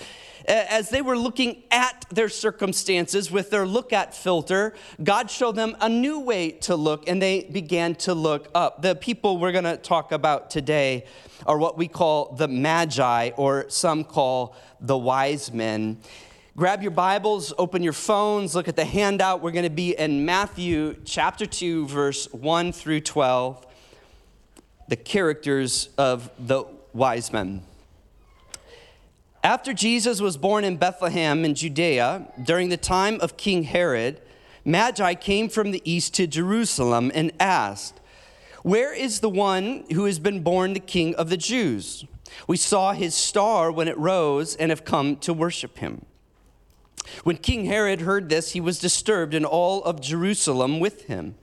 as 0.47 0.89
they 0.89 1.01
were 1.01 1.17
looking 1.17 1.63
at 1.71 2.05
their 2.09 2.29
circumstances 2.29 3.31
with 3.31 3.49
their 3.49 3.65
look 3.65 3.93
at 3.93 4.13
filter, 4.13 4.73
God 5.03 5.29
showed 5.29 5.55
them 5.55 5.75
a 5.81 5.89
new 5.89 6.19
way 6.19 6.51
to 6.51 6.75
look 6.75 7.07
and 7.07 7.21
they 7.21 7.43
began 7.43 7.95
to 7.95 8.13
look 8.13 8.49
up. 8.53 8.81
The 8.81 8.95
people 8.95 9.37
we're 9.37 9.51
going 9.51 9.63
to 9.63 9.77
talk 9.77 10.11
about 10.11 10.49
today 10.49 11.05
are 11.45 11.57
what 11.57 11.77
we 11.77 11.87
call 11.87 12.33
the 12.33 12.47
Magi, 12.47 13.31
or 13.35 13.65
some 13.69 14.03
call 14.03 14.55
the 14.79 14.97
wise 14.97 15.51
men. 15.51 15.97
Grab 16.55 16.81
your 16.81 16.91
Bibles, 16.91 17.53
open 17.57 17.83
your 17.83 17.93
phones, 17.93 18.55
look 18.55 18.67
at 18.67 18.77
the 18.77 18.85
handout. 18.85 19.41
We're 19.41 19.51
going 19.51 19.63
to 19.63 19.69
be 19.69 19.97
in 19.97 20.25
Matthew 20.25 20.95
chapter 21.03 21.45
2, 21.45 21.87
verse 21.87 22.31
1 22.31 22.71
through 22.71 23.01
12. 23.01 23.65
The 24.87 24.95
characters 24.95 25.89
of 25.97 26.29
the 26.39 26.65
wise 26.93 27.33
men. 27.33 27.63
After 29.43 29.73
Jesus 29.73 30.21
was 30.21 30.37
born 30.37 30.63
in 30.63 30.77
Bethlehem 30.77 31.45
in 31.45 31.53
Judea, 31.53 32.27
during 32.43 32.69
the 32.69 32.77
time 32.77 33.19
of 33.21 33.37
King 33.37 33.63
Herod, 33.63 34.21
Magi 34.63 35.13
came 35.13 35.49
from 35.49 35.69
the 35.69 35.83
east 35.85 36.15
to 36.15 36.25
Jerusalem 36.25 37.11
and 37.13 37.31
asked, 37.39 37.99
Where 38.63 38.91
is 38.91 39.19
the 39.19 39.29
one 39.29 39.85
who 39.91 40.05
has 40.05 40.17
been 40.17 40.41
born 40.41 40.73
the 40.73 40.79
King 40.79 41.13
of 41.15 41.29
the 41.29 41.37
Jews? 41.37 42.05
We 42.47 42.57
saw 42.57 42.93
his 42.93 43.13
star 43.13 43.71
when 43.71 43.87
it 43.87 43.97
rose 43.99 44.55
and 44.55 44.71
have 44.71 44.83
come 44.83 45.17
to 45.17 45.33
worship 45.33 45.77
him. 45.77 46.05
When 47.23 47.37
King 47.37 47.65
Herod 47.65 48.01
heard 48.01 48.29
this, 48.29 48.53
he 48.53 48.61
was 48.61 48.79
disturbed, 48.79 49.35
and 49.35 49.45
all 49.45 49.83
of 49.83 50.01
Jerusalem 50.01 50.79
with 50.79 51.03
him. 51.03 51.35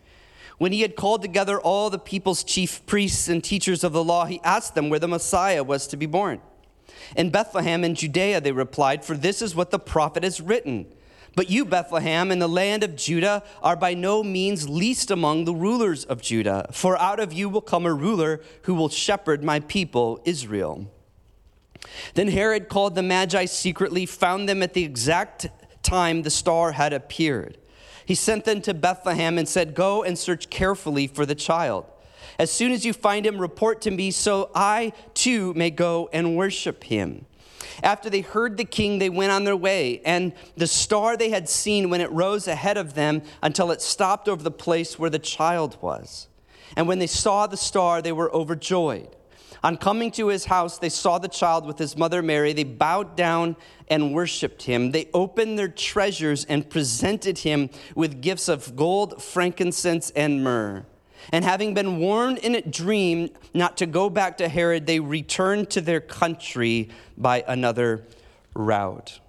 When 0.63 0.71
he 0.71 0.83
had 0.83 0.95
called 0.95 1.23
together 1.23 1.61
all 1.61 1.91
the 1.91 1.99
people's 1.99 2.45
chief 2.45 2.87
priests 2.87 3.27
and 3.27 3.43
teachers 3.43 3.83
of 3.83 3.93
the 3.93 4.05
law, 4.05 4.27
he 4.27 4.41
asked 4.45 4.77
them 4.77 4.91
where 4.91 5.01
the 5.01 5.09
Messiah 5.09 5.65
was 5.65 5.89
to 5.89 5.97
be 5.97 6.07
born. 6.07 6.41
In 7.17 7.31
Bethlehem 7.31 7.83
in 7.83 7.97
Judea, 7.97 8.41
they 8.41 8.53
replied, 8.53 9.05
For 9.05 9.17
this 9.17 9.43
is 9.43 9.57
what 9.57 9.73
the 9.73 9.81
prophet 9.81 10.23
has 10.23 10.41
written. 10.41 10.87
But 11.35 11.51
you, 11.51 11.65
Bethlehem, 11.65 12.31
in 12.31 12.39
the 12.39 12.49
land 12.49 12.85
of 12.85 12.95
Judah, 12.95 13.43
are 13.61 13.75
by 13.75 13.95
no 13.95 14.23
means 14.23 14.69
least 14.69 15.11
among 15.11 15.47
the 15.47 15.53
rulers 15.53 16.05
of 16.05 16.23
Judah, 16.23 16.69
for 16.71 16.97
out 16.97 17.19
of 17.19 17.33
you 17.33 17.49
will 17.49 17.61
come 17.61 17.85
a 17.85 17.93
ruler 17.93 18.41
who 18.63 18.75
will 18.75 18.89
shepherd 18.89 19.43
my 19.43 19.59
people, 19.59 20.23
Israel. 20.25 20.89
Then 22.15 22.29
Herod 22.29 22.69
called 22.69 22.95
the 22.95 23.03
Magi 23.03 23.47
secretly, 23.47 24.07
found 24.07 24.49
them 24.49 24.63
at 24.63 24.75
the 24.75 24.85
exact 24.85 25.49
time 25.83 26.23
the 26.23 26.31
star 26.31 26.71
had 26.71 26.93
appeared. 26.93 27.59
He 28.05 28.15
sent 28.15 28.45
them 28.45 28.61
to 28.63 28.75
Bethlehem 28.75 29.39
and 29.39 29.49
said, 29.49 29.75
Go 29.75 30.03
and 30.03 30.19
search 30.19 30.51
carefully 30.51 31.07
for 31.07 31.25
the 31.27 31.35
child. 31.35 31.87
As 32.39 32.51
soon 32.51 32.73
as 32.73 32.85
you 32.85 32.93
find 32.93 33.27
him, 33.27 33.39
report 33.39 33.81
to 33.83 33.91
me 33.91 34.11
so 34.11 34.51
I 34.55 34.93
too 35.15 35.55
may 35.55 35.71
go 35.71 36.09
and 36.13 36.37
worship 36.37 36.85
him. 36.85 37.27
After 37.83 38.11
they 38.11 38.21
heard 38.21 38.57
the 38.57 38.65
king, 38.65 38.99
they 38.99 39.11
went 39.11 39.33
on 39.33 39.45
their 39.45 39.57
way, 39.57 40.01
and 40.05 40.33
the 40.57 40.67
star 40.67 41.17
they 41.17 41.31
had 41.31 41.49
seen 41.49 41.91
when 41.91 42.01
it 42.01 42.11
rose 42.11 42.47
ahead 42.49 42.77
of 42.77 42.95
them 42.95 43.23
until 43.43 43.71
it 43.71 43.81
stopped 43.81 44.29
over 44.29 44.43
the 44.43 44.51
place 44.51 44.99
where 44.99 45.11
the 45.11 45.19
child 45.19 45.79
was. 45.81 46.29
And 46.77 46.89
when 46.89 46.99
they 46.99 47.07
saw 47.07 47.47
the 47.47 47.57
star, 47.57 48.03
they 48.03 48.13
were 48.13 48.35
overjoyed. 48.35 49.17
On 49.65 49.77
coming 49.77 50.11
to 50.13 50.27
his 50.29 50.47
house, 50.47 50.79
they 50.79 50.89
saw 50.89 51.19
the 51.19 51.29
child 51.29 51.67
with 51.67 51.79
his 51.79 51.97
mother 51.97 52.21
Mary. 52.21 52.53
They 52.53 52.65
bowed 52.65 53.17
down 53.17 53.57
and 53.89 54.13
worshiped 54.13 54.63
him. 54.63 54.91
They 54.91 55.09
opened 55.15 55.59
their 55.59 55.69
treasures 55.69 56.45
and 56.47 56.69
presented 56.69 57.39
him 57.39 57.71
with 57.95 58.21
gifts 58.21 58.49
of 58.49 58.75
gold, 58.75 59.23
frankincense, 59.23 60.11
and 60.11 60.43
myrrh. 60.43 60.85
And 61.31 61.45
having 61.45 61.75
been 61.75 61.99
warned 61.99 62.39
in 62.39 62.57
a 62.57 62.63
dream 62.63 63.31
not 63.55 63.77
to 63.77 63.87
go 63.87 64.11
back 64.11 64.39
to 64.39 64.49
Herod, 64.49 64.87
they 64.87 64.99
returned 64.99 65.71
to 65.71 65.81
their 65.81 66.01
country 66.01 66.89
by 67.17 67.45
another 67.47 68.05
route. 68.55 69.21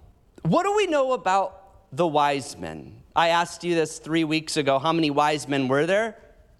What 0.42 0.64
do 0.64 0.74
we 0.74 0.88
know 0.88 1.12
about 1.12 1.62
the 1.92 2.06
wise 2.06 2.58
men? 2.58 2.96
I 3.14 3.28
asked 3.28 3.62
you 3.62 3.76
this 3.76 4.00
three 4.00 4.24
weeks 4.24 4.56
ago. 4.56 4.80
How 4.80 4.92
many 4.92 5.10
wise 5.10 5.46
men 5.46 5.68
were 5.68 5.86
there? 5.86 6.16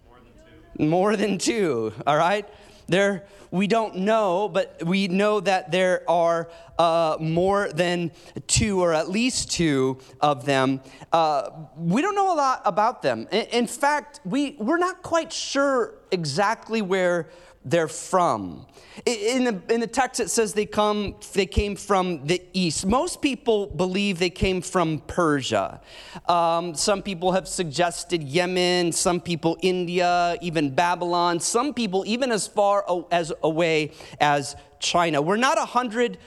More 0.07 0.17
than 0.21 0.77
two. 0.77 0.85
More 0.85 1.15
than 1.17 1.37
two, 1.37 1.93
all 2.07 2.17
right? 2.17 2.47
There 2.87 3.25
we 3.55 3.67
don't 3.67 3.95
know, 3.95 4.49
but 4.49 4.83
we 4.83 5.07
know 5.07 5.39
that 5.39 5.71
there 5.71 6.03
are 6.09 6.49
uh, 6.77 7.15
more 7.21 7.69
than 7.69 8.11
two, 8.47 8.81
or 8.81 8.93
at 8.93 9.09
least 9.09 9.49
two 9.49 9.97
of 10.19 10.45
them. 10.45 10.81
Uh, 11.13 11.51
we 11.77 12.01
don't 12.01 12.15
know 12.15 12.33
a 12.33 12.35
lot 12.35 12.61
about 12.65 13.01
them. 13.01 13.29
In, 13.31 13.45
in 13.45 13.67
fact, 13.67 14.19
we, 14.25 14.57
we're 14.59 14.77
not 14.77 15.01
quite 15.03 15.31
sure 15.31 15.93
exactly 16.11 16.81
where 16.81 17.29
they're 17.65 17.87
from. 17.87 18.67
In 19.05 19.43
the, 19.43 19.61
in 19.73 19.81
the 19.81 19.87
text, 19.87 20.21
it 20.21 20.29
says 20.29 20.53
they, 20.53 20.67
come, 20.67 21.15
they 21.33 21.47
came 21.47 21.75
from 21.75 22.25
the 22.25 22.41
east. 22.53 22.85
Most 22.85 23.21
people 23.21 23.67
believe 23.67 24.19
they 24.19 24.29
came 24.29 24.61
from 24.61 24.99
Persia. 24.99 25.81
Um, 26.29 26.75
some 26.75 27.01
people 27.01 27.33
have 27.33 27.47
suggested 27.47 28.23
Yemen, 28.23 28.93
some 28.93 29.19
people 29.19 29.57
India, 29.61 30.37
even 30.41 30.73
Babylon, 30.73 31.39
some 31.41 31.73
people 31.73 32.03
even 32.07 32.31
as 32.31 32.47
far 32.47 32.85
as 33.11 33.33
away 33.43 33.91
as 34.21 34.55
China. 34.79 35.21
We're 35.21 35.35
not 35.35 35.57
100% 35.57 36.17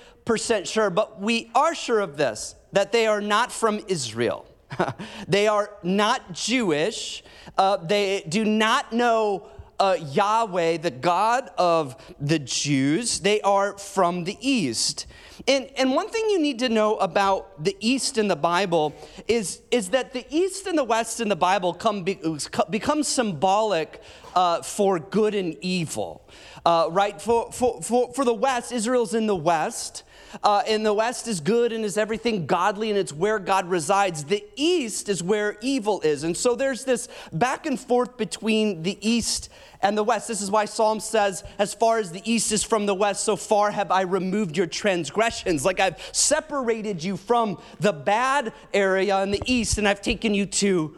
sure, 0.67 0.91
but 0.91 1.21
we 1.21 1.51
are 1.55 1.75
sure 1.75 2.01
of 2.01 2.17
this 2.17 2.55
that 2.73 2.93
they 2.93 3.07
are 3.07 3.23
not 3.23 3.51
from 3.51 3.81
Israel. 3.89 4.45
they 5.29 5.47
are 5.47 5.71
not 5.83 6.33
Jewish. 6.33 7.23
Uh, 7.57 7.79
they 7.79 8.25
do 8.29 8.45
not 8.45 8.93
know 8.93 9.49
uh, 9.81 9.97
Yahweh, 10.13 10.79
the 10.79 10.91
God 10.91 11.51
of 11.57 11.97
the 12.21 12.39
Jews. 12.39 13.21
They 13.21 13.41
are 13.43 13.77
from 13.79 14.25
the 14.25 14.37
East. 14.41 15.07
And, 15.47 15.71
and 15.77 15.95
one 15.95 16.09
thing 16.09 16.29
you 16.31 16.39
need 16.41 16.59
to 16.61 16.69
know 16.69 16.97
about 16.97 17.63
the 17.63 17.77
East 17.81 18.19
in 18.19 18.29
the 18.29 18.37
Bible 18.37 18.95
is, 19.29 19.61
is 19.71 19.91
that 19.91 20.13
the 20.13 20.27
East 20.31 20.67
and 20.67 20.77
the 20.77 20.85
West 20.85 21.21
in 21.21 21.29
the 21.29 21.37
Bible 21.37 21.73
come, 21.73 22.03
be, 22.03 22.19
become 22.71 23.03
symbolic 23.03 24.03
uh, 24.35 24.63
for 24.63 24.99
good 24.99 25.35
and 25.35 25.57
evil. 25.61 26.29
Uh, 26.67 26.89
right? 26.91 27.21
For, 27.21 27.53
for, 27.53 27.81
for, 27.83 28.13
for 28.13 28.25
the 28.25 28.35
West, 28.35 28.73
Israel's 28.73 29.15
in 29.15 29.27
the 29.27 29.37
West. 29.37 30.03
Uh, 30.43 30.63
and 30.67 30.85
the 30.85 30.93
West 30.93 31.29
is 31.29 31.41
good 31.41 31.73
and 31.73 31.85
is 31.85 31.97
everything 31.97 32.47
godly 32.47 32.91
and 32.91 32.99
it's 32.99 33.13
where 33.13 33.39
God 33.39 33.69
resides. 33.69 34.25
The 34.25 34.45
East 34.57 35.09
is 35.09 35.23
where 35.23 35.57
evil 35.61 36.01
is. 36.03 36.25
And 36.25 36.37
so 36.37 36.55
there's 36.55 36.85
this 36.85 37.09
back 37.33 37.67
and 37.67 37.79
forth 37.79 38.17
between 38.17 38.83
the 38.83 38.99
East 39.01 39.49
and 39.81 39.97
the 39.97 40.03
west. 40.03 40.29
This 40.29 40.41
is 40.41 40.51
why 40.51 40.65
Psalm 40.65 41.01
says, 41.01 41.45
As 41.59 41.75
far 41.75 41.99
as 41.99 42.11
the 42.11 42.23
east 42.31 42.53
is 42.53 42.65
from 42.65 42.87
the 42.87 42.95
west, 42.95 43.25
so 43.25 43.37
far 43.37 43.71
have 43.71 43.91
I 43.91 44.03
removed 44.03 44.57
your 44.57 44.67
transgressions. 44.67 45.65
Like 45.65 45.81
I've 45.81 46.01
separated 46.13 47.03
you 47.03 47.17
from 47.17 47.61
the 47.81 47.93
bad 47.93 48.53
area 48.75 49.23
in 49.23 49.31
the 49.31 49.43
east, 49.47 49.79
and 49.79 49.89
I've 49.89 50.03
taken 50.03 50.35
you 50.35 50.47
to 50.47 50.97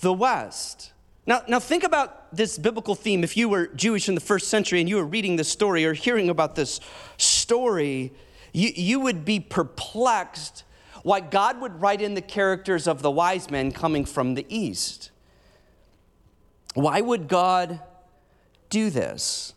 the 0.00 0.12
west. 0.12 0.92
Now, 1.26 1.42
now 1.48 1.58
think 1.58 1.82
about 1.82 2.34
this 2.34 2.58
biblical 2.58 2.94
theme. 2.94 3.24
If 3.24 3.36
you 3.36 3.48
were 3.48 3.66
Jewish 3.68 4.08
in 4.08 4.14
the 4.14 4.20
first 4.20 4.48
century 4.48 4.80
and 4.80 4.88
you 4.88 4.96
were 4.96 5.06
reading 5.06 5.36
this 5.36 5.48
story 5.48 5.84
or 5.84 5.92
hearing 5.92 6.28
about 6.28 6.54
this 6.54 6.80
story, 7.16 8.12
you, 8.56 8.72
you 8.74 9.00
would 9.00 9.24
be 9.24 9.40
perplexed 9.40 10.64
why 11.02 11.20
God 11.20 11.60
would 11.60 11.80
write 11.80 12.02
in 12.02 12.14
the 12.14 12.22
characters 12.22 12.86
of 12.86 13.02
the 13.02 13.10
wise 13.10 13.50
men 13.50 13.70
coming 13.70 14.04
from 14.04 14.34
the 14.34 14.44
east. 14.48 15.10
Why 16.74 17.00
would 17.00 17.28
God 17.28 17.80
do 18.68 18.90
this. 18.90 19.54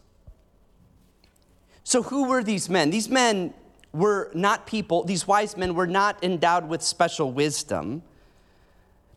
So, 1.84 2.04
who 2.04 2.28
were 2.28 2.44
these 2.44 2.70
men? 2.70 2.92
These 2.92 3.10
men 3.10 3.54
were 3.92 4.32
not 4.34 4.68
people, 4.68 5.04
these 5.04 5.28
wise 5.28 5.58
men 5.58 5.74
were 5.74 5.88
not 5.88 6.24
endowed 6.24 6.70
with 6.70 6.82
special 6.82 7.32
wisdom. 7.32 8.04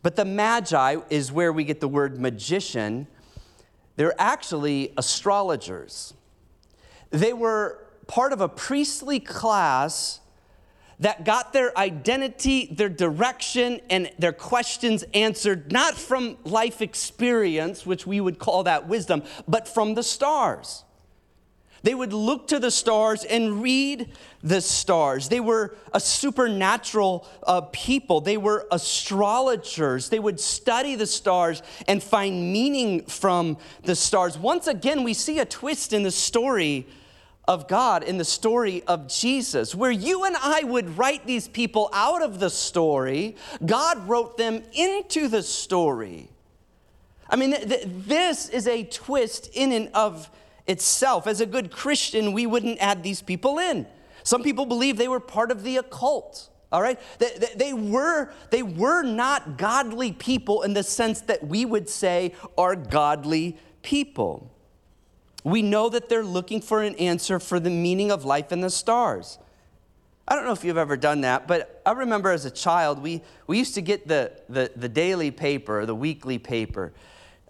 But 0.02 0.16
the 0.16 0.24
Magi 0.24 0.96
is 1.10 1.30
where 1.30 1.52
we 1.52 1.64
get 1.64 1.80
the 1.80 1.88
word 1.88 2.20
magician. 2.20 3.06
They're 3.94 4.20
actually 4.20 4.92
astrologers. 4.96 6.14
They 7.10 7.32
were 7.32 7.81
part 8.06 8.32
of 8.32 8.40
a 8.40 8.48
priestly 8.48 9.20
class 9.20 10.20
that 11.02 11.24
got 11.24 11.52
their 11.52 11.76
identity, 11.76 12.66
their 12.66 12.88
direction, 12.88 13.80
and 13.90 14.10
their 14.18 14.32
questions 14.32 15.04
answered 15.14 15.72
not 15.72 15.94
from 15.94 16.36
life 16.44 16.80
experience, 16.80 17.84
which 17.84 18.06
we 18.06 18.20
would 18.20 18.38
call 18.38 18.62
that 18.62 18.86
wisdom, 18.86 19.22
but 19.48 19.66
from 19.66 19.94
the 19.94 20.02
stars. 20.02 20.84
They 21.82 21.94
would 21.94 22.12
look 22.12 22.46
to 22.48 22.60
the 22.60 22.70
stars 22.70 23.24
and 23.24 23.60
read 23.60 24.12
the 24.42 24.60
stars. 24.60 25.28
They 25.28 25.40
were 25.40 25.74
a 25.92 25.98
supernatural 25.98 27.26
uh, 27.42 27.62
people. 27.72 28.20
They 28.20 28.36
were 28.36 28.68
astrologers. 28.70 30.08
They 30.08 30.20
would 30.20 30.38
study 30.38 30.94
the 30.94 31.08
stars 31.08 31.62
and 31.88 32.00
find 32.00 32.52
meaning 32.52 33.06
from 33.06 33.58
the 33.82 33.96
stars. 33.96 34.38
Once 34.38 34.68
again, 34.68 35.02
we 35.02 35.14
see 35.14 35.40
a 35.40 35.44
twist 35.44 35.92
in 35.92 36.04
the 36.04 36.12
story 36.12 36.86
of 37.48 37.66
God 37.66 38.04
in 38.04 38.18
the 38.18 38.24
story 38.24 38.82
of 38.86 39.08
Jesus. 39.08 39.74
Where 39.74 39.90
you 39.90 40.24
and 40.24 40.36
I 40.36 40.62
would 40.62 40.96
write 40.96 41.26
these 41.26 41.48
people 41.48 41.90
out 41.92 42.22
of 42.22 42.38
the 42.38 42.50
story, 42.50 43.36
God 43.64 44.08
wrote 44.08 44.36
them 44.36 44.62
into 44.72 45.28
the 45.28 45.42
story. 45.42 46.28
I 47.28 47.36
mean, 47.36 47.52
th- 47.52 47.68
th- 47.68 47.86
this 47.86 48.48
is 48.48 48.66
a 48.68 48.84
twist 48.84 49.50
in 49.54 49.72
and 49.72 49.90
of 49.94 50.30
itself. 50.66 51.26
As 51.26 51.40
a 51.40 51.46
good 51.46 51.72
Christian, 51.72 52.32
we 52.32 52.46
wouldn't 52.46 52.78
add 52.78 53.02
these 53.02 53.22
people 53.22 53.58
in. 53.58 53.86
Some 54.22 54.42
people 54.42 54.66
believe 54.66 54.96
they 54.96 55.08
were 55.08 55.20
part 55.20 55.50
of 55.50 55.64
the 55.64 55.78
occult. 55.78 56.48
All 56.70 56.80
right? 56.80 56.98
They, 57.18 57.30
they, 57.38 57.54
they, 57.56 57.72
were, 57.72 58.30
they 58.50 58.62
were 58.62 59.02
not 59.02 59.58
godly 59.58 60.12
people 60.12 60.62
in 60.62 60.74
the 60.74 60.82
sense 60.82 61.22
that 61.22 61.46
we 61.46 61.64
would 61.64 61.88
say 61.88 62.34
are 62.56 62.76
godly 62.76 63.58
people. 63.82 64.51
We 65.44 65.62
know 65.62 65.88
that 65.88 66.08
they're 66.08 66.24
looking 66.24 66.60
for 66.60 66.82
an 66.82 66.94
answer 66.96 67.38
for 67.38 67.58
the 67.58 67.70
meaning 67.70 68.10
of 68.10 68.24
life 68.24 68.52
in 68.52 68.60
the 68.60 68.70
stars. 68.70 69.38
I 70.26 70.36
don't 70.36 70.44
know 70.44 70.52
if 70.52 70.62
you've 70.62 70.78
ever 70.78 70.96
done 70.96 71.22
that, 71.22 71.48
but 71.48 71.82
I 71.84 71.92
remember 71.92 72.30
as 72.30 72.44
a 72.44 72.50
child, 72.50 73.02
we, 73.02 73.22
we 73.48 73.58
used 73.58 73.74
to 73.74 73.80
get 73.80 74.06
the, 74.06 74.32
the, 74.48 74.70
the 74.76 74.88
daily 74.88 75.30
paper, 75.32 75.84
the 75.84 75.96
weekly 75.96 76.38
paper. 76.38 76.92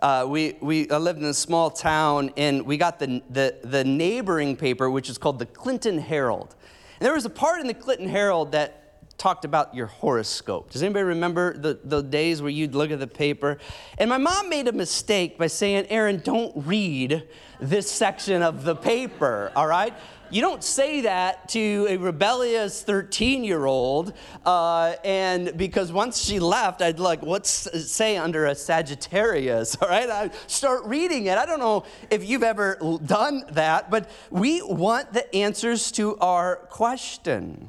Uh, 0.01 0.27
we, 0.27 0.57
we 0.61 0.91
I 0.91 0.97
lived 0.97 1.21
in 1.21 1.27
a 1.27 1.35
small 1.35 1.71
town, 1.71 2.31
and 2.37 2.63
we 2.63 2.77
got 2.77 2.99
the, 2.99 3.23
the, 3.31 3.57
the 3.63 3.85
neighboring 3.85 4.57
paper, 4.57 4.91
which 4.91 5.11
is 5.11 5.19
called 5.19 5.39
the 5.39 5.47
Clinton 5.47 5.99
Herald. 5.99 6.57
And 6.99 7.07
there 7.07 7.15
was 7.15 7.27
a 7.27 7.31
part 7.31 7.61
in 7.61 7.67
the 7.67 7.75
Clinton 7.75 8.09
Herald 8.09 8.53
that 8.53 8.82
talked 9.23 9.45
about 9.45 9.73
your 9.73 9.87
horoscope. 9.87 10.73
Does 10.73 10.83
anybody 10.83 11.05
remember 11.05 11.57
the, 11.57 11.79
the 11.85 12.03
days 12.03 12.43
where 12.43 12.51
you'd 12.51 12.75
look 12.75 12.91
at 12.91 12.99
the 12.99 13.07
paper? 13.07 13.59
And 13.97 14.11
my 14.11 14.19
mom 14.19 14.49
made 14.49 14.67
a 14.67 14.73
mistake 14.73 15.39
by 15.39 15.47
saying, 15.47 15.87
Aaron, 15.91 16.21
don't 16.25 16.67
read 16.67 17.29
this 17.61 17.89
section 17.89 18.43
of 18.43 18.65
the 18.65 18.75
paper, 18.75 19.53
all 19.55 19.69
right? 19.69 19.95
You 20.31 20.41
don't 20.41 20.65
say 20.65 21.03
that 21.03 21.49
to 21.51 21.87
a 21.89 21.99
rebellious 21.99 22.83
13 22.83 23.45
year 23.45 23.65
old. 23.65 24.13
Uh, 24.45 24.95
and 25.05 25.57
because 25.57 25.93
once 25.93 26.21
she 26.21 26.41
left, 26.41 26.83
I'd 26.83 26.99
like, 26.99 27.23
what's 27.23 27.53
say 27.89 28.17
under 28.17 28.47
a 28.47 28.57
Sagittarius? 28.57 29.77
All 29.81 29.89
right, 29.89 30.11
I 30.11 30.31
start 30.49 30.85
reading 30.87 31.27
it. 31.27 31.39
I 31.39 31.47
don't 31.47 31.61
know 31.61 31.85
if 32.11 32.29
you've 32.29 32.43
ever 32.43 32.77
done 33.07 33.45
that, 33.53 33.89
but 33.89 34.11
we 34.33 34.63
want 34.63 35.13
the 35.13 35.33
answers 35.33 35.93
to 35.93 36.17
our 36.17 36.57
question. 36.57 37.69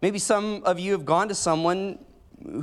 Maybe 0.00 0.18
some 0.18 0.62
of 0.64 0.78
you 0.78 0.92
have 0.92 1.04
gone 1.04 1.28
to 1.28 1.34
someone 1.34 1.98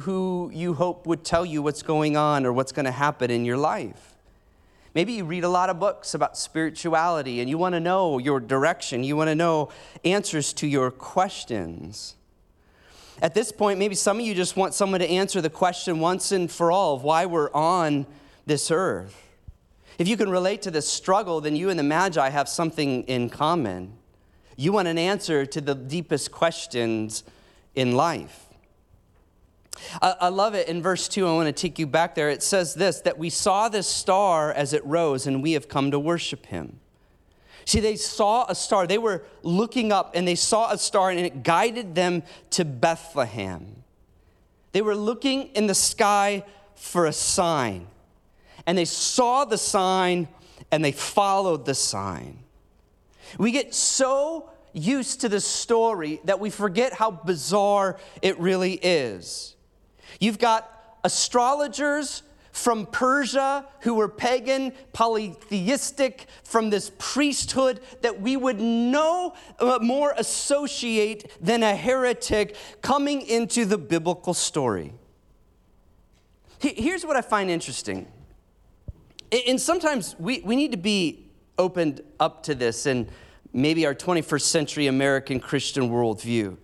who 0.01 0.49
you 0.53 0.73
hope 0.73 1.05
would 1.05 1.25
tell 1.25 1.45
you 1.45 1.61
what's 1.61 1.83
going 1.83 2.15
on 2.15 2.45
or 2.45 2.53
what's 2.53 2.71
going 2.71 2.85
to 2.85 2.91
happen 2.91 3.29
in 3.29 3.43
your 3.43 3.57
life. 3.57 4.15
Maybe 4.93 5.11
you 5.11 5.25
read 5.25 5.43
a 5.43 5.49
lot 5.49 5.69
of 5.69 5.77
books 5.77 6.13
about 6.13 6.37
spirituality 6.37 7.41
and 7.41 7.49
you 7.49 7.57
want 7.57 7.73
to 7.73 7.81
know 7.81 8.17
your 8.17 8.39
direction, 8.39 9.03
you 9.03 9.17
want 9.17 9.29
to 9.29 9.35
know 9.35 9.69
answers 10.05 10.53
to 10.53 10.67
your 10.67 10.89
questions. 10.89 12.15
At 13.21 13.33
this 13.33 13.51
point, 13.51 13.79
maybe 13.79 13.95
some 13.95 14.19
of 14.19 14.25
you 14.25 14.33
just 14.33 14.55
want 14.55 14.73
someone 14.73 15.01
to 15.01 15.09
answer 15.09 15.41
the 15.41 15.49
question 15.49 15.99
once 15.99 16.31
and 16.31 16.49
for 16.49 16.71
all 16.71 16.95
of 16.95 17.03
why 17.03 17.25
we're 17.25 17.51
on 17.53 18.05
this 18.45 18.71
earth. 18.71 19.21
If 19.97 20.07
you 20.07 20.15
can 20.15 20.29
relate 20.29 20.61
to 20.63 20.71
this 20.71 20.87
struggle, 20.87 21.41
then 21.41 21.55
you 21.57 21.69
and 21.69 21.77
the 21.77 21.83
Magi 21.83 22.29
have 22.29 22.47
something 22.47 23.03
in 23.03 23.29
common. 23.29 23.93
You 24.55 24.71
want 24.71 24.87
an 24.87 24.97
answer 24.97 25.45
to 25.45 25.61
the 25.61 25.75
deepest 25.75 26.31
questions 26.31 27.23
in 27.75 27.93
life. 27.93 28.45
I, 30.01 30.29
love 30.29 30.55
it 30.55 30.69
in 30.69 30.81
verse 30.81 31.07
2. 31.09 31.27
I 31.27 31.33
want 31.33 31.47
to 31.47 31.51
take 31.51 31.77
you 31.77 31.85
back 31.85 32.15
there. 32.15 32.29
It 32.29 32.41
says 32.41 32.75
this 32.75 33.01
that 33.01 33.17
we 33.17 33.29
saw 33.29 33.67
this 33.67 33.87
star 33.87 34.51
as 34.51 34.71
it 34.71 34.85
rose, 34.85 35.27
and 35.27 35.43
we 35.43 35.51
have 35.51 35.67
come 35.67 35.91
to 35.91 35.99
worship 35.99 36.45
him. 36.45 36.79
See, 37.65 37.79
they 37.79 37.95
saw 37.95 38.45
a 38.47 38.55
star. 38.55 38.87
They 38.87 38.97
were 38.97 39.25
looking 39.43 39.91
up 39.91 40.11
and 40.15 40.27
they 40.27 40.35
saw 40.35 40.71
a 40.71 40.77
star, 40.77 41.09
and 41.09 41.19
it 41.19 41.43
guided 41.43 41.95
them 41.95 42.23
to 42.51 42.63
Bethlehem. 42.63 43.83
They 44.71 44.81
were 44.81 44.95
looking 44.95 45.47
in 45.55 45.67
the 45.67 45.75
sky 45.75 46.43
for 46.75 47.05
a 47.05 47.13
sign, 47.13 47.87
and 48.65 48.77
they 48.77 48.85
saw 48.85 49.45
the 49.45 49.57
sign 49.57 50.27
and 50.71 50.83
they 50.83 50.91
followed 50.91 51.65
the 51.65 51.75
sign. 51.75 52.44
We 53.37 53.51
get 53.51 53.73
so 53.73 54.49
used 54.73 55.21
to 55.21 55.29
the 55.29 55.39
story 55.39 56.19
that 56.25 56.39
we 56.39 56.49
forget 56.49 56.93
how 56.93 57.11
bizarre 57.11 57.97
it 58.21 58.39
really 58.39 58.73
is. 58.73 59.55
You've 60.19 60.39
got 60.39 60.69
astrologers 61.03 62.23
from 62.51 62.85
Persia 62.85 63.65
who 63.81 63.95
were 63.95 64.07
pagan, 64.07 64.71
polytheistic, 64.93 66.27
from 66.45 66.69
this 66.69 66.89
priesthood 66.97 67.81
that 68.01 68.21
we 68.21 68.37
would 68.37 68.61
no 68.61 69.33
uh, 69.59 69.79
more 69.81 70.13
associate 70.17 71.31
than 71.41 71.63
a 71.63 71.75
heretic 71.75 72.55
coming 72.81 73.21
into 73.23 73.65
the 73.65 73.77
biblical 73.77 74.33
story. 74.33 74.93
Here's 76.59 77.05
what 77.05 77.17
I 77.17 77.21
find 77.21 77.49
interesting. 77.49 78.07
And 79.47 79.59
sometimes 79.59 80.15
we, 80.17 80.39
we 80.39 80.55
need 80.55 80.71
to 80.71 80.77
be 80.77 81.25
opened 81.57 82.01
up 82.19 82.43
to 82.43 82.55
this 82.55 82.85
and 82.85 83.09
maybe 83.55 83.85
our 83.85 83.95
21st 83.95 84.41
century 84.41 84.87
American 84.87 85.39
Christian 85.39 85.89
worldview. 85.89 86.57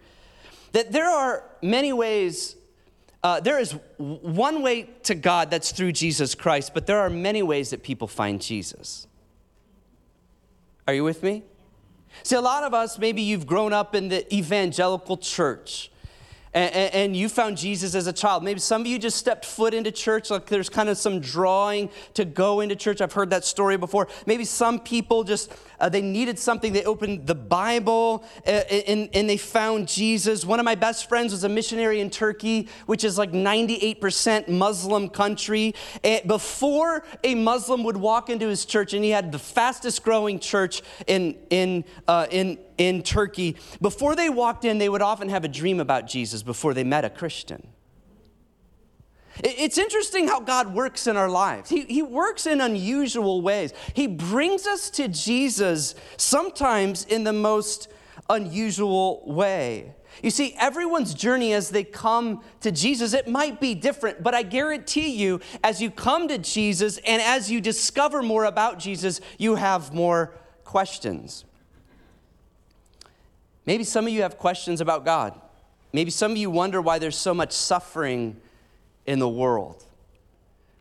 That 0.73 0.91
there 0.91 1.09
are 1.09 1.43
many 1.61 1.93
ways 1.93 2.57
uh, 3.23 3.39
there 3.39 3.59
is 3.59 3.75
one 3.97 4.63
way 4.63 4.89
to 5.03 5.13
God 5.13 5.51
that's 5.51 5.71
through 5.71 5.91
Jesus 5.91 6.33
Christ, 6.33 6.73
but 6.73 6.87
there 6.87 6.99
are 6.99 7.09
many 7.09 7.43
ways 7.43 7.69
that 7.69 7.83
people 7.83 8.07
find 8.07 8.41
Jesus. 8.41 9.07
Are 10.87 10.93
you 10.93 11.03
with 11.03 11.21
me? 11.21 11.43
See, 12.23 12.35
a 12.35 12.41
lot 12.41 12.63
of 12.63 12.73
us, 12.73 12.97
maybe 12.97 13.21
you've 13.21 13.45
grown 13.45 13.73
up 13.73 13.93
in 13.93 14.09
the 14.09 14.33
evangelical 14.35 15.17
church 15.17 15.91
and, 16.53 16.93
and, 16.93 17.15
you 17.15 17.29
found 17.29 17.57
Jesus 17.57 17.95
as 17.95 18.07
a 18.07 18.13
child. 18.13 18.43
Maybe 18.43 18.59
some 18.59 18.81
of 18.81 18.87
you 18.87 18.99
just 18.99 19.15
stepped 19.15 19.45
foot 19.45 19.73
into 19.73 19.89
church, 19.89 20.29
like 20.29 20.47
there's 20.47 20.67
kind 20.67 20.89
of 20.89 20.97
some 20.97 21.21
drawing 21.21 21.89
to 22.15 22.25
go 22.25 22.59
into 22.59 22.75
church. 22.75 22.99
I've 22.99 23.13
heard 23.13 23.29
that 23.29 23.45
story 23.45 23.77
before. 23.77 24.09
Maybe 24.25 24.43
some 24.43 24.77
people 24.77 25.23
just, 25.23 25.53
uh, 25.81 25.89
they 25.89 26.01
needed 26.01 26.39
something. 26.39 26.71
They 26.71 26.85
opened 26.85 27.27
the 27.27 27.35
Bible 27.35 28.23
uh, 28.45 28.51
and, 28.51 29.09
and 29.13 29.29
they 29.29 29.37
found 29.37 29.87
Jesus. 29.87 30.45
One 30.45 30.59
of 30.59 30.63
my 30.63 30.75
best 30.75 31.09
friends 31.09 31.33
was 31.33 31.43
a 31.43 31.49
missionary 31.49 31.99
in 31.99 32.09
Turkey, 32.09 32.69
which 32.85 33.03
is 33.03 33.17
like 33.17 33.31
98% 33.31 34.47
Muslim 34.47 35.09
country. 35.09 35.73
And 36.03 36.27
before 36.27 37.03
a 37.23 37.35
Muslim 37.35 37.83
would 37.83 37.97
walk 37.97 38.29
into 38.29 38.47
his 38.47 38.63
church, 38.63 38.93
and 38.93 39.03
he 39.03 39.09
had 39.09 39.31
the 39.31 39.39
fastest 39.39 40.03
growing 40.03 40.39
church 40.39 40.83
in, 41.07 41.35
in, 41.49 41.83
uh, 42.07 42.27
in, 42.29 42.59
in 42.77 43.01
Turkey, 43.01 43.57
before 43.81 44.15
they 44.15 44.29
walked 44.29 44.63
in, 44.65 44.77
they 44.77 44.89
would 44.89 45.01
often 45.01 45.29
have 45.29 45.43
a 45.43 45.49
dream 45.49 45.79
about 45.79 46.07
Jesus 46.07 46.43
before 46.43 46.73
they 46.75 46.83
met 46.83 47.03
a 47.03 47.09
Christian. 47.09 47.70
It's 49.39 49.77
interesting 49.77 50.27
how 50.27 50.41
God 50.41 50.73
works 50.73 51.07
in 51.07 51.15
our 51.15 51.29
lives. 51.29 51.69
He, 51.69 51.81
he 51.81 52.01
works 52.01 52.45
in 52.45 52.59
unusual 52.59 53.41
ways. 53.41 53.73
He 53.93 54.07
brings 54.07 54.67
us 54.67 54.89
to 54.91 55.07
Jesus 55.07 55.95
sometimes 56.17 57.05
in 57.05 57.23
the 57.23 57.33
most 57.33 57.87
unusual 58.29 59.23
way. 59.25 59.93
You 60.21 60.29
see, 60.29 60.53
everyone's 60.59 61.13
journey 61.13 61.53
as 61.53 61.69
they 61.69 61.83
come 61.83 62.43
to 62.59 62.71
Jesus, 62.71 63.13
it 63.13 63.27
might 63.27 63.61
be 63.61 63.73
different, 63.73 64.21
but 64.21 64.35
I 64.35 64.43
guarantee 64.43 65.15
you, 65.15 65.39
as 65.63 65.81
you 65.81 65.89
come 65.89 66.27
to 66.27 66.37
Jesus 66.37 66.99
and 67.07 67.21
as 67.21 67.49
you 67.49 67.61
discover 67.61 68.21
more 68.21 68.45
about 68.45 68.77
Jesus, 68.77 69.21
you 69.37 69.55
have 69.55 69.93
more 69.93 70.35
questions. 70.65 71.45
Maybe 73.65 73.83
some 73.83 74.05
of 74.05 74.11
you 74.11 74.21
have 74.23 74.37
questions 74.37 74.81
about 74.81 75.05
God. 75.05 75.39
Maybe 75.93 76.11
some 76.11 76.31
of 76.31 76.37
you 76.37 76.49
wonder 76.49 76.81
why 76.81 76.99
there's 76.99 77.17
so 77.17 77.33
much 77.33 77.51
suffering 77.53 78.39
in 79.05 79.19
the 79.19 79.29
world. 79.29 79.83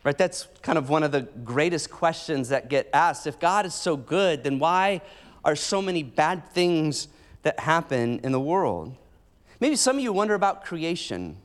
Right? 0.03 0.17
That's 0.17 0.49
kind 0.63 0.79
of 0.79 0.89
one 0.89 1.03
of 1.03 1.13
the 1.13 1.23
greatest 1.23 1.91
questions 1.91 2.49
that 2.49 2.71
get 2.71 2.89
asked. 2.93 3.27
If 3.27 3.39
God 3.39 3.67
is 3.67 3.75
so 3.75 3.97
good, 3.97 4.45
then 4.45 4.59
why 4.59 5.03
are 5.45 5.57
so 5.57 5.83
many 5.83 6.03
bad 6.03 6.49
things 6.53 7.09
that 7.43 7.61
happen 7.61 8.21
in 8.21 8.33
the 8.33 8.41
world? 8.41 8.95
Maybe 9.61 9.77
some 9.77 9.97
of 9.97 10.03
you 10.03 10.13
wonder 10.13 10.35
about 10.35 10.65
creation 10.65 11.37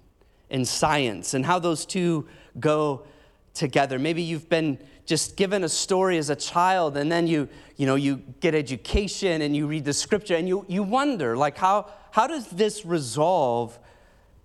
and 0.50 0.66
science 0.66 1.34
and 1.34 1.46
how 1.46 1.60
those 1.60 1.86
two 1.86 2.28
go 2.60 3.04
together. 3.54 4.00
Maybe 4.00 4.22
you've 4.22 4.48
been 4.48 4.78
just 5.06 5.36
given 5.36 5.64
a 5.64 5.70
story 5.70 6.18
as 6.18 6.30
a 6.30 6.36
child 6.36 6.96
and 6.98 7.12
then 7.12 7.28
you, 7.28 7.50
you 7.76 7.86
know, 7.86 7.96
you 7.96 8.22
get 8.40 8.56
education 8.56 9.42
and 9.42 9.56
you 9.56 9.68
read 9.68 9.84
the 9.84 9.94
scripture 9.94 10.36
and 10.36 10.48
you, 10.48 10.66
you 10.68 10.82
wonder, 10.82 11.36
like, 11.36 11.58
how, 11.58 11.88
how 12.12 12.26
does 12.26 12.48
this 12.48 12.86
resolve 12.86 13.78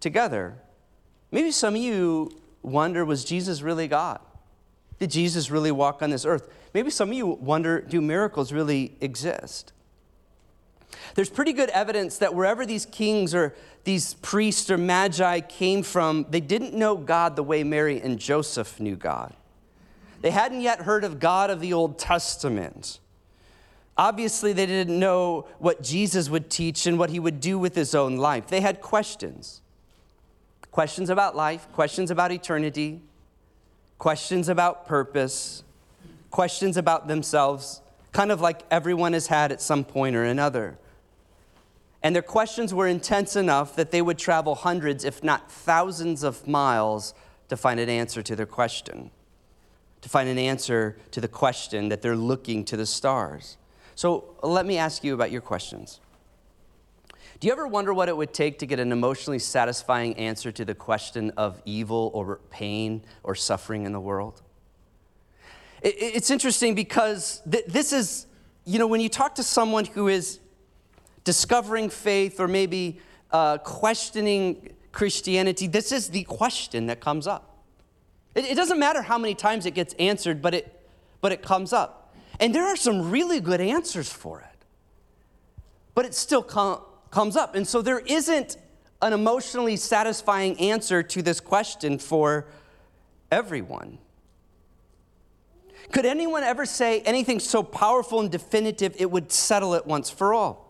together? 0.01 0.57
Maybe 1.31 1.51
some 1.51 1.75
of 1.75 1.81
you 1.81 2.33
wonder, 2.63 3.05
was 3.05 3.25
Jesus 3.25 3.63
really 3.63 3.89
God? 3.89 4.21
Did 4.99 5.11
Jesus 5.11 5.51
really 5.51 5.71
walk 5.71 6.03
on 6.03 6.11
this 6.11 6.25
earth? 6.25 6.49
Maybe 6.75 6.91
some 6.91 7.09
of 7.09 7.15
you 7.15 7.27
wonder, 7.27 7.81
do 7.81 8.01
miracles 8.01 8.53
really 8.53 8.97
exist? 9.01 9.73
There's 11.15 11.31
pretty 11.31 11.53
good 11.53 11.71
evidence 11.71 12.19
that 12.19 12.35
wherever 12.35 12.67
these 12.67 12.85
kings 12.87 13.35
or 13.35 13.55
these 13.85 14.15
priests 14.15 14.71
or 14.71 14.77
magi 14.77 15.41
came 15.41 15.83
from, 15.83 16.27
they 16.31 16.41
didn't 16.41 16.75
know 16.75 16.97
God 16.97 17.37
the 17.37 17.43
way 17.43 17.65
Mary 17.65 18.01
and 18.01 18.19
Joseph 18.19 18.79
knew 18.79 18.97
God. 18.97 19.35
They 20.21 20.31
hadn't 20.31 20.61
yet 20.61 20.83
heard 20.83 21.03
of 21.05 21.19
God 21.19 21.49
of 21.49 21.61
the 21.61 21.73
Old 21.73 21.99
Testament. 21.99 22.99
Obviously, 23.97 24.53
they 24.53 24.67
didn't 24.67 24.99
know 24.99 25.47
what 25.59 25.83
Jesus 25.83 26.29
would 26.29 26.51
teach 26.51 26.87
and 26.87 26.99
what 26.99 27.11
he 27.11 27.19
would 27.19 27.41
do 27.41 27.59
with 27.59 27.75
his 27.75 27.95
own 27.95 28.17
life. 28.17 28.49
They 28.49 28.61
had 28.61 28.81
questions 28.81 29.63
questions 30.71 31.11
about 31.11 31.37
life, 31.37 31.67
questions 31.73 32.11
about 32.11 32.33
eternity, 32.33 33.01
questions 33.99 34.49
about 34.49 34.87
purpose, 34.87 35.63
questions 36.31 36.77
about 36.77 37.09
themselves, 37.09 37.81
kind 38.13 38.33
of 38.33 38.41
like 38.41 38.63
everyone 38.71 39.13
has 39.13 39.27
had 39.27 39.53
at 39.53 39.61
some 39.61 39.85
point 39.85 40.17
or 40.17 40.25
another. 40.25 40.79
And 42.03 42.15
their 42.15 42.23
questions 42.23 42.73
were 42.73 42.87
intense 42.87 43.37
enough 43.37 43.77
that 43.77 43.91
they 43.91 44.01
would 44.01 44.19
travel 44.19 44.55
hundreds, 44.55 45.05
if 45.05 45.23
not 45.23 45.51
thousands, 45.51 46.23
of 46.23 46.49
miles 46.49 47.15
to 47.49 47.57
find 47.57 47.79
an 47.79 47.89
answer 47.89 48.23
to 48.23 48.35
their 48.35 48.47
question 48.47 49.11
to 50.03 50.09
find 50.09 50.29
an 50.29 50.39
answer 50.39 50.97
to 51.11 51.21
the 51.21 51.29
question 51.29 51.89
that 51.89 52.03
they're 52.03 52.17
looking 52.17 52.65
to 52.67 52.77
the 52.77 52.87
stars. 52.87 53.57
So 53.95 54.37
let 54.43 54.65
me 54.65 54.79
ask 54.79 55.05
you 55.05 55.15
about 55.15 55.31
your 55.31 55.43
questions. 55.43 56.01
Do 57.39 57.47
you 57.47 57.53
ever 57.53 57.67
wonder 57.67 57.95
what 57.95 58.09
it 58.09 58.17
would 58.17 58.35
take 58.35 58.59
to 58.59 58.67
get 58.67 58.81
an 58.81 58.93
emotionally 58.93 59.39
satisfying 59.39 60.15
answer 60.17 60.51
to 60.53 60.65
the 60.65 60.75
question 60.75 61.31
of 61.37 61.63
evil 61.65 62.11
or 62.13 62.41
pain 62.51 63.03
or 63.23 63.35
suffering 63.35 63.87
in 63.87 63.93
the 63.93 64.01
world? 64.01 64.43
It's 65.83 66.31
interesting 66.31 66.75
because 66.75 67.41
this 67.47 67.93
is, 67.93 68.27
you 68.67 68.79
know, 68.79 68.87
when 68.87 69.01
you 69.01 69.09
talk 69.09 69.37
to 69.37 69.43
someone 69.43 69.87
who 69.87 70.09
is 70.09 70.41
discovering 71.25 71.89
faith 71.89 72.39
or 72.39 72.49
maybe 72.49 73.01
uh, 73.31 73.59
questioning 73.59 74.75
Christianity, 74.93 75.67
this 75.67 75.93
is 75.93 76.11
the 76.11 76.25
question 76.25 76.87
that 76.87 77.01
comes 77.01 77.27
up. 77.27 77.51
It, 78.35 78.55
doesn't 78.57 78.79
matter 78.79 79.03
how 79.03 79.19
many 79.19 79.35
times 79.35 79.67
it 79.67 79.73
gets 79.73 79.95
answered, 79.95 80.41
but 80.41 80.55
it, 80.55 80.87
but 81.21 81.33
it 81.33 81.43
comes 81.43 81.73
up. 81.73 82.15
And 82.39 82.55
there 82.55 82.65
are 82.65 82.77
some 82.77 83.11
really 83.11 83.41
good 83.41 83.61
answers 83.61 84.11
for 84.11 84.41
it. 84.41 84.47
But 85.95 86.05
it 86.05 86.15
still 86.15 86.43
com- 86.43 86.83
comes 87.11 87.37
up. 87.37 87.55
And 87.55 87.67
so 87.67 87.83
there 87.83 87.99
isn't 88.01 88.57
an 89.03 89.13
emotionally 89.13 89.77
satisfying 89.77 90.59
answer 90.61 91.03
to 91.03 91.23
this 91.23 91.41
question 91.41 91.99
for 91.99 92.47
everyone. 93.31 93.99
Could 95.93 96.07
anyone 96.07 96.45
ever 96.45 96.67
say 96.67 97.01
anything 97.01 97.41
so 97.41 97.63
powerful 97.63 98.21
and 98.21 98.31
definitive 98.31 98.95
it 98.99 99.11
would 99.11 99.33
settle 99.33 99.75
it 99.75 99.87
once 99.87 100.11
for 100.11 100.35
all? 100.35 100.67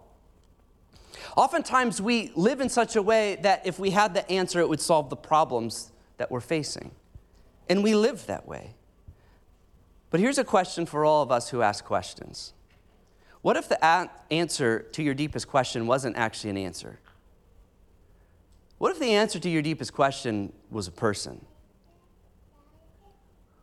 Oftentimes, 1.36 2.00
we 2.00 2.32
live 2.34 2.60
in 2.60 2.68
such 2.68 2.96
a 2.96 3.02
way 3.02 3.36
that 3.42 3.66
if 3.66 3.78
we 3.78 3.90
had 3.90 4.14
the 4.14 4.28
answer, 4.30 4.60
it 4.60 4.68
would 4.68 4.80
solve 4.80 5.10
the 5.10 5.16
problems 5.16 5.92
that 6.16 6.30
we're 6.30 6.40
facing. 6.40 6.90
And 7.68 7.84
we 7.84 7.94
live 7.94 8.26
that 8.26 8.48
way. 8.48 8.74
But 10.10 10.20
here's 10.20 10.38
a 10.38 10.44
question 10.44 10.86
for 10.86 11.04
all 11.04 11.22
of 11.22 11.30
us 11.30 11.50
who 11.50 11.62
ask 11.62 11.84
questions 11.84 12.52
What 13.42 13.56
if 13.56 13.68
the 13.68 13.78
a- 13.84 14.10
answer 14.30 14.80
to 14.92 15.02
your 15.02 15.14
deepest 15.14 15.48
question 15.48 15.86
wasn't 15.86 16.16
actually 16.16 16.50
an 16.50 16.58
answer? 16.58 16.98
What 18.78 18.92
if 18.92 18.98
the 18.98 19.12
answer 19.12 19.38
to 19.38 19.48
your 19.48 19.62
deepest 19.62 19.92
question 19.92 20.52
was 20.70 20.88
a 20.88 20.92
person? 20.92 21.44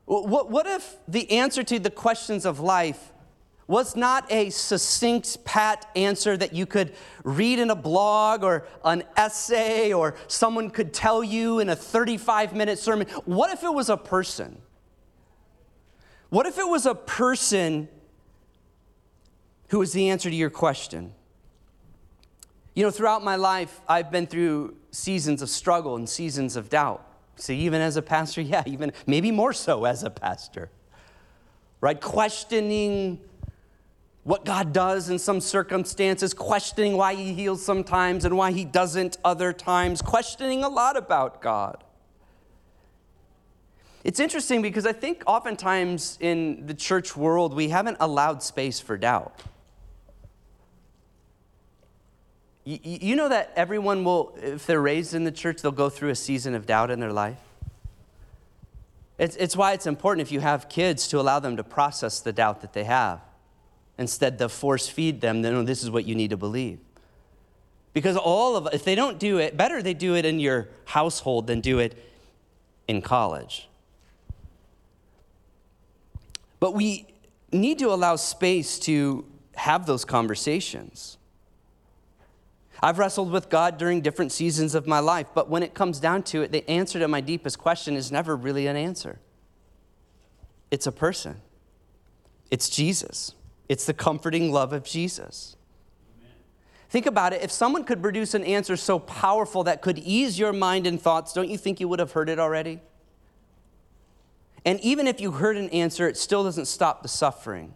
What, 0.05 0.49
what 0.49 0.65
if 0.67 0.95
the 1.07 1.29
answer 1.31 1.63
to 1.63 1.79
the 1.79 1.89
questions 1.89 2.45
of 2.45 2.59
life 2.59 3.11
was 3.67 3.97
not 3.97 4.31
a 4.31 4.49
succinct, 4.49 5.43
pat 5.43 5.85
answer 5.95 6.37
that 6.37 6.53
you 6.53 6.65
could 6.65 6.93
read 7.23 7.59
in 7.59 7.69
a 7.69 7.75
blog 7.75 8.43
or 8.43 8.65
an 8.85 9.03
essay 9.17 9.91
or 9.91 10.15
someone 10.27 10.69
could 10.69 10.93
tell 10.93 11.21
you 11.23 11.59
in 11.59 11.67
a 11.69 11.75
35 11.75 12.55
minute 12.55 12.79
sermon. 12.79 13.07
What 13.25 13.51
if 13.51 13.63
it 13.63 13.73
was 13.73 13.89
a 13.89 13.97
person? 13.97 14.61
What 16.29 16.45
if 16.45 16.57
it 16.57 16.67
was 16.67 16.85
a 16.85 16.95
person 16.95 17.89
who 19.67 19.79
was 19.79 19.93
the 19.93 20.09
answer 20.09 20.29
to 20.29 20.35
your 20.35 20.49
question? 20.49 21.13
You 22.73 22.83
know, 22.83 22.91
throughout 22.91 23.23
my 23.23 23.35
life, 23.35 23.81
I've 23.87 24.11
been 24.11 24.27
through 24.27 24.75
seasons 24.91 25.41
of 25.41 25.49
struggle 25.49 25.95
and 25.95 26.07
seasons 26.07 26.55
of 26.55 26.69
doubt. 26.69 27.03
See, 27.35 27.57
even 27.59 27.81
as 27.81 27.97
a 27.97 28.01
pastor, 28.01 28.41
yeah, 28.53 28.63
even 28.65 28.93
maybe 29.05 29.31
more 29.31 29.53
so 29.53 29.85
as 29.85 30.03
a 30.03 30.09
pastor, 30.09 30.69
right? 31.81 31.99
Questioning 31.99 33.19
what 34.23 34.43
God 34.43 34.73
does 34.73 35.09
in 35.09 35.19
some 35.19 35.39
circumstances, 35.39 36.33
questioning 36.33 36.97
why 36.97 37.15
He 37.15 37.33
heals 37.33 37.63
sometimes 37.63 38.25
and 38.25 38.37
why 38.37 38.51
He 38.51 38.65
doesn't 38.65 39.17
other 39.23 39.53
times, 39.53 40.01
questioning 40.01 40.63
a 40.63 40.69
lot 40.69 40.97
about 40.97 41.41
God. 41.41 41.83
It's 44.03 44.19
interesting 44.19 44.61
because 44.61 44.85
I 44.85 44.93
think 44.93 45.23
oftentimes 45.27 46.17
in 46.21 46.65
the 46.65 46.73
church 46.73 47.17
world, 47.17 47.53
we 47.53 47.69
haven't 47.69 47.97
allowed 47.99 48.43
space 48.43 48.79
for 48.79 48.97
doubt. 48.97 49.41
You, 52.67 52.79
you 52.83 53.15
know 53.15 53.29
that 53.29 53.53
everyone 53.55 54.03
will, 54.03 54.37
if 54.41 54.65
they're 54.65 54.81
raised 54.81 55.13
in 55.13 55.23
the 55.23 55.31
church, 55.31 55.61
they'll 55.61 55.71
go 55.71 55.89
through 55.89 56.09
a 56.09 56.15
season 56.15 56.53
of 56.53 56.65
doubt 56.65 56.91
in 56.91 56.99
their 56.99 57.13
life? 57.13 57.39
It's, 59.17 59.37
it's 59.37 59.55
why 59.55 59.71
it's 59.71 59.87
important 59.87 60.27
if 60.27 60.33
you 60.33 60.41
have 60.41 60.67
kids 60.67 61.07
to 61.07 61.19
allow 61.19 61.39
them 61.39 61.55
to 61.55 61.63
process 61.63 62.19
the 62.19 62.33
doubt 62.33 62.59
that 62.61 62.73
they 62.73 62.83
have 62.83 63.21
Instead, 63.97 64.37
to 64.37 64.49
force 64.49 64.89
feed 64.89 65.21
them, 65.21 65.43
then 65.43 65.55
oh, 65.55 65.63
this 65.63 65.81
is 65.81 65.89
what 65.89 66.05
you 66.05 66.13
need 66.13 66.29
to 66.31 66.37
believe. 66.37 66.79
Because 67.93 68.17
all 68.17 68.57
of 68.57 68.67
if 68.73 68.83
they 68.83 68.95
don't 68.95 69.17
do 69.17 69.37
it, 69.37 69.55
better 69.55 69.81
they 69.81 69.93
do 69.93 70.15
it 70.15 70.25
in 70.25 70.39
your 70.39 70.67
household 70.85 71.47
than 71.47 71.61
do 71.61 71.79
it 71.79 71.97
in 72.87 73.01
college. 73.01 73.69
But 76.59 76.73
we 76.73 77.07
need 77.51 77.79
to 77.79 77.93
allow 77.93 78.17
space 78.17 78.77
to 78.79 79.25
have 79.55 79.85
those 79.85 80.03
conversations. 80.03 81.17
I've 82.81 82.99
wrestled 82.99 83.31
with 83.31 83.49
God 83.49 83.77
during 83.77 84.01
different 84.01 84.31
seasons 84.31 84.75
of 84.75 84.85
my 84.87 84.99
life, 84.99 85.27
but 85.33 85.49
when 85.49 85.63
it 85.63 85.73
comes 85.73 85.99
down 85.99 86.23
to 86.23 86.41
it, 86.41 86.51
the 86.51 86.69
answer 86.69 86.99
to 86.99 87.07
my 87.07 87.21
deepest 87.21 87.57
question 87.57 87.95
is 87.95 88.11
never 88.11 88.35
really 88.35 88.67
an 88.67 88.75
answer. 88.75 89.19
It's 90.69 90.85
a 90.87 90.91
person, 90.91 91.41
it's 92.51 92.69
Jesus. 92.69 93.33
It's 93.69 93.85
the 93.85 93.93
comforting 93.93 94.51
love 94.51 94.71
of 94.71 94.83
Jesus. 94.85 95.57
Amen. 96.17 96.31
Think 96.89 97.05
about 97.05 97.33
it. 97.33 97.41
If 97.41 97.51
someone 97.51 97.83
could 97.83 98.01
produce 98.01 98.33
an 98.33 98.43
answer 98.43 98.77
so 98.77 98.97
powerful 98.97 99.65
that 99.65 99.81
could 99.81 99.97
ease 99.99 100.39
your 100.39 100.53
mind 100.53 100.87
and 100.87 101.01
thoughts, 101.01 101.33
don't 101.33 101.49
you 101.49 101.57
think 101.57 101.79
you 101.79 101.87
would 101.89 101.99
have 101.99 102.13
heard 102.13 102.29
it 102.29 102.39
already? 102.39 102.79
And 104.63 104.79
even 104.81 105.07
if 105.07 105.19
you 105.19 105.31
heard 105.31 105.57
an 105.57 105.69
answer, 105.69 106.07
it 106.07 106.17
still 106.17 106.43
doesn't 106.43 106.65
stop 106.67 107.01
the 107.01 107.07
suffering. 107.07 107.73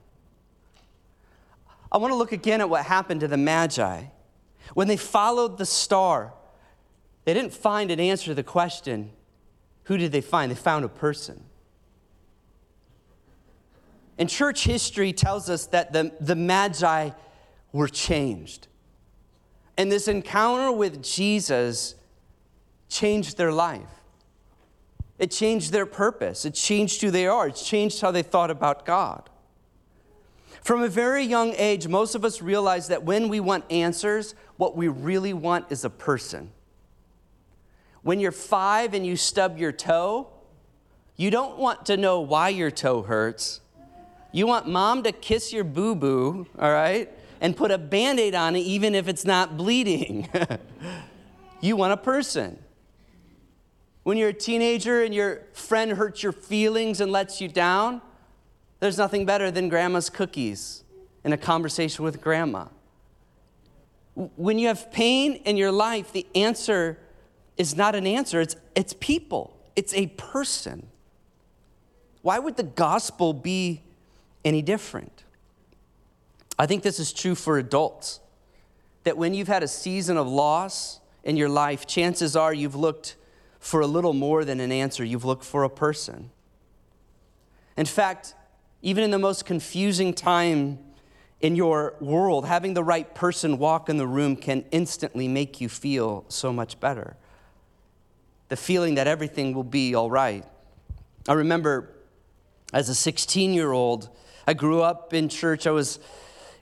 I 1.92 1.98
want 1.98 2.12
to 2.12 2.16
look 2.16 2.32
again 2.32 2.62
at 2.62 2.70
what 2.70 2.86
happened 2.86 3.20
to 3.22 3.28
the 3.28 3.38
Magi. 3.38 4.04
When 4.74 4.88
they 4.88 4.98
followed 4.98 5.58
the 5.58 5.66
star, 5.66 6.34
they 7.26 7.34
didn't 7.34 7.54
find 7.54 7.92
an 7.92 8.00
answer 8.00 8.26
to 8.26 8.36
the 8.36 8.44
question 8.44 9.12
who 9.86 9.98
did 9.98 10.12
they 10.12 10.22
find? 10.22 10.52
They 10.52 10.56
found 10.56 10.86
a 10.86 10.90
person. 10.90 11.44
And 14.18 14.30
church 14.30 14.64
history 14.64 15.12
tells 15.12 15.50
us 15.50 15.66
that 15.66 15.92
the, 15.92 16.12
the 16.20 16.36
Magi 16.36 17.10
were 17.74 17.88
changed. 17.88 18.68
And 19.78 19.92
this 19.92 20.08
encounter 20.08 20.72
with 20.72 21.02
Jesus 21.02 21.96
changed 22.88 23.38
their 23.38 23.52
life. 23.52 23.90
It 25.18 25.32
changed 25.32 25.72
their 25.72 25.88
purpose. 25.88 26.46
It 26.46 26.54
changed 26.54 27.02
who 27.02 27.10
they 27.10 27.26
are. 27.26 27.48
It 27.48 27.56
changed 27.56 28.02
how 28.02 28.12
they 28.12 28.22
thought 28.22 28.52
about 28.52 28.86
God. 28.86 29.31
From 30.62 30.84
a 30.84 30.88
very 30.88 31.24
young 31.24 31.54
age, 31.58 31.88
most 31.88 32.14
of 32.14 32.24
us 32.24 32.42
realize 32.42 32.88
that 32.90 33.04
when 33.04 33.30
we 33.30 33.40
want 33.40 33.66
answers, 33.72 34.36
what 34.58 34.78
we 34.78 34.88
really 34.88 35.34
want 35.34 35.72
is 35.72 35.84
a 35.84 35.90
person. 35.90 36.52
When 38.04 38.20
you're 38.20 38.32
five 38.32 38.94
and 38.94 39.06
you 39.06 39.16
stub 39.16 39.58
your 39.58 39.72
toe, 39.72 40.30
you 41.18 41.32
don't 41.32 41.58
want 41.58 41.88
to 41.88 41.98
know 41.98 42.22
why 42.22 42.50
your 42.50 42.72
toe 42.72 43.02
hurts. 43.02 43.62
You 44.32 44.48
want 44.48 44.68
mom 44.68 45.04
to 45.04 45.12
kiss 45.12 45.52
your 45.52 45.64
boo 45.64 45.96
boo, 45.96 46.48
all 46.58 46.72
right, 46.72 47.10
and 47.42 47.58
put 47.58 47.72
a 47.72 47.78
band 47.78 48.20
aid 48.20 48.36
on 48.36 48.56
it 48.56 48.60
even 48.60 48.94
if 48.94 49.08
it's 49.08 49.26
not 49.26 49.58
bleeding. 49.58 50.30
you 51.62 51.76
want 51.76 51.94
a 51.94 51.98
person. 51.98 52.58
When 54.04 54.18
you're 54.18 54.30
a 54.30 54.34
teenager 54.34 55.04
and 55.04 55.14
your 55.14 55.42
friend 55.54 55.92
hurts 55.92 56.24
your 56.24 56.32
feelings 56.32 57.02
and 57.02 57.12
lets 57.12 57.42
you 57.42 57.48
down, 57.48 58.02
there's 58.82 58.98
nothing 58.98 59.26
better 59.26 59.50
than 59.50 59.70
grandma's 59.70 60.10
cookies 60.10 60.84
and 61.24 61.34
a 61.34 61.38
conversation 61.38 62.04
with 62.04 62.20
grandma. 62.20 62.66
When 64.36 64.60
you 64.60 64.68
have 64.68 64.92
pain 64.92 65.36
in 65.36 65.56
your 65.56 65.72
life, 65.72 66.12
the 66.12 66.28
answer 66.36 66.98
is 67.56 67.78
not 67.78 67.96
an 67.96 68.06
answer, 68.06 68.42
it's, 68.42 68.58
it's 68.76 68.94
people, 69.00 69.58
it's 69.78 69.94
a 69.94 70.08
person. 70.08 70.88
Why 72.22 72.38
would 72.38 72.58
the 72.58 72.64
gospel 72.64 73.34
be 73.34 73.84
any 74.44 74.62
different. 74.62 75.24
I 76.58 76.66
think 76.66 76.84
this 76.84 77.00
is 77.00 77.14
true 77.14 77.36
for 77.36 77.58
adults. 77.58 78.20
That 79.04 79.18
when 79.18 79.34
you've 79.34 79.48
had 79.48 79.64
a 79.64 79.68
season 79.68 80.18
of 80.18 80.28
loss 80.28 81.00
in 81.24 81.38
your 81.38 81.50
life, 81.50 81.88
chances 81.88 82.36
are 82.36 82.54
you've 82.54 82.76
looked 82.76 83.16
for 83.60 83.82
a 83.82 83.88
little 83.88 84.14
more 84.14 84.44
than 84.44 84.60
an 84.60 84.72
answer, 84.72 85.04
you've 85.04 85.26
looked 85.26 85.44
for 85.44 85.64
a 85.64 85.70
person. 85.70 86.32
In 87.78 87.86
fact, 87.86 88.34
even 88.82 89.04
in 89.04 89.12
the 89.12 89.20
most 89.20 89.46
confusing 89.46 90.14
time 90.14 90.80
in 91.40 91.56
your 91.56 91.96
world, 92.00 92.46
having 92.46 92.74
the 92.74 92.84
right 92.84 93.14
person 93.16 93.58
walk 93.58 93.90
in 93.90 93.98
the 93.98 94.08
room 94.08 94.36
can 94.36 94.64
instantly 94.72 95.28
make 95.28 95.60
you 95.60 95.68
feel 95.70 96.24
so 96.28 96.54
much 96.54 96.80
better. 96.80 97.16
The 98.50 98.58
feeling 98.58 98.96
that 98.96 99.08
everything 99.08 99.54
will 99.54 99.64
be 99.64 99.96
all 99.96 100.10
right. 100.10 100.46
I 101.28 101.34
remember 101.34 101.90
as 102.74 102.90
a 102.90 102.96
16 102.96 103.54
year 103.54 103.72
old, 103.72 104.10
I 104.48 104.54
grew 104.54 104.82
up 104.82 105.14
in 105.14 105.30
church. 105.30 105.68
I 105.68 105.72
was 105.72 106.00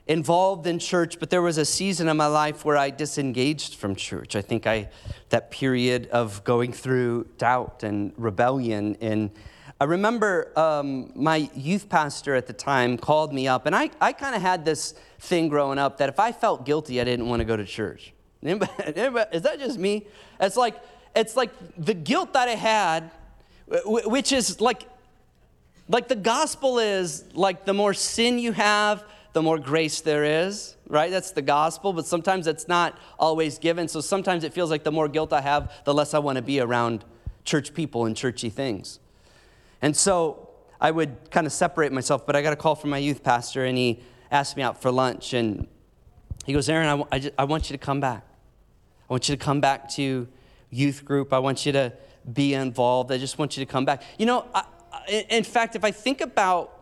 involved 0.06 0.66
in 0.66 0.78
church, 0.78 1.18
but 1.20 1.30
there 1.30 1.42
was 1.42 1.56
a 1.56 1.64
season 1.64 2.08
in 2.08 2.16
my 2.16 2.26
life 2.26 2.64
where 2.64 2.76
I 2.76 2.90
disengaged 2.90 3.76
from 3.76 3.94
church. 3.94 4.34
I 4.34 4.42
think 4.42 4.66
I, 4.66 4.88
that 5.28 5.50
period 5.50 6.08
of 6.08 6.42
going 6.44 6.72
through 6.72 7.28
doubt 7.38 7.82
and 7.82 8.12
rebellion. 8.16 8.96
And 9.00 9.30
I 9.80 9.84
remember 9.84 10.52
um, 10.58 11.10
my 11.14 11.48
youth 11.54 11.88
pastor 11.88 12.34
at 12.34 12.46
the 12.46 12.52
time 12.52 12.98
called 12.98 13.32
me 13.32 13.48
up, 13.48 13.64
and 13.64 13.74
I, 13.74 13.90
I 14.00 14.12
kind 14.12 14.36
of 14.36 14.42
had 14.42 14.64
this 14.64 14.94
thing 15.18 15.48
growing 15.48 15.78
up 15.78 15.96
that 15.98 16.10
if 16.10 16.20
I 16.20 16.32
felt 16.32 16.66
guilty, 16.66 17.00
I 17.00 17.04
didn't 17.04 17.28
want 17.28 17.40
to 17.40 17.44
go 17.44 17.56
to 17.56 17.64
church. 17.64 18.12
Anybody, 18.42 18.70
anybody, 18.94 19.34
is 19.34 19.42
that 19.42 19.58
just 19.58 19.78
me? 19.78 20.06
It's 20.38 20.56
like, 20.56 20.76
it's 21.16 21.34
like 21.34 21.50
the 21.78 21.94
guilt 21.94 22.34
that 22.34 22.48
I 22.48 22.56
had, 22.56 23.10
which 23.86 24.32
is 24.32 24.60
like 24.60 24.86
like 25.90 26.06
the 26.06 26.14
gospel 26.14 26.78
is 26.78 27.24
like 27.34 27.64
the 27.64 27.74
more 27.74 27.92
sin 27.94 28.38
you 28.38 28.52
have, 28.52 29.02
the 29.32 29.42
more 29.42 29.58
grace 29.58 30.00
there 30.00 30.24
is, 30.24 30.76
right? 30.86 31.10
That's 31.10 31.32
the 31.32 31.42
gospel, 31.42 31.92
but 31.92 32.06
sometimes 32.06 32.46
it's 32.46 32.68
not 32.68 32.96
always 33.18 33.58
given. 33.58 33.88
So 33.88 34.00
sometimes 34.00 34.44
it 34.44 34.52
feels 34.54 34.70
like 34.70 34.84
the 34.84 34.92
more 34.92 35.08
guilt 35.08 35.32
I 35.32 35.40
have, 35.40 35.72
the 35.84 35.92
less 35.92 36.14
I 36.14 36.20
want 36.20 36.36
to 36.36 36.42
be 36.42 36.60
around 36.60 37.04
church 37.44 37.74
people 37.74 38.06
and 38.06 38.16
churchy 38.16 38.50
things. 38.50 39.00
And 39.82 39.96
so 39.96 40.48
I 40.80 40.90
would 40.90 41.30
kind 41.30 41.46
of 41.46 41.52
separate 41.52 41.92
myself, 41.92 42.26
but 42.26 42.36
I 42.36 42.42
got 42.42 42.52
a 42.52 42.56
call 42.56 42.74
from 42.74 42.90
my 42.90 42.98
youth 42.98 43.22
pastor 43.22 43.64
and 43.64 43.76
he 43.76 44.00
asked 44.30 44.56
me 44.56 44.62
out 44.62 44.80
for 44.80 44.90
lunch 44.90 45.32
and 45.32 45.66
he 46.44 46.52
goes, 46.52 46.68
Aaron, 46.68 46.86
I, 46.86 46.90
w- 46.90 47.08
I, 47.12 47.18
just, 47.18 47.34
I 47.38 47.44
want 47.44 47.70
you 47.70 47.74
to 47.74 47.84
come 47.84 48.00
back. 48.00 48.24
I 49.08 49.12
want 49.12 49.28
you 49.28 49.36
to 49.36 49.44
come 49.44 49.60
back 49.60 49.88
to 49.90 50.28
youth 50.70 51.04
group. 51.04 51.32
I 51.32 51.38
want 51.38 51.66
you 51.66 51.72
to 51.72 51.92
be 52.32 52.54
involved. 52.54 53.12
I 53.12 53.18
just 53.18 53.38
want 53.38 53.56
you 53.56 53.64
to 53.64 53.70
come 53.70 53.84
back. 53.84 54.02
You 54.18 54.26
know, 54.26 54.46
I, 54.54 54.64
in 55.28 55.44
fact, 55.44 55.76
if 55.76 55.84
I 55.84 55.90
think 55.90 56.20
about 56.20 56.76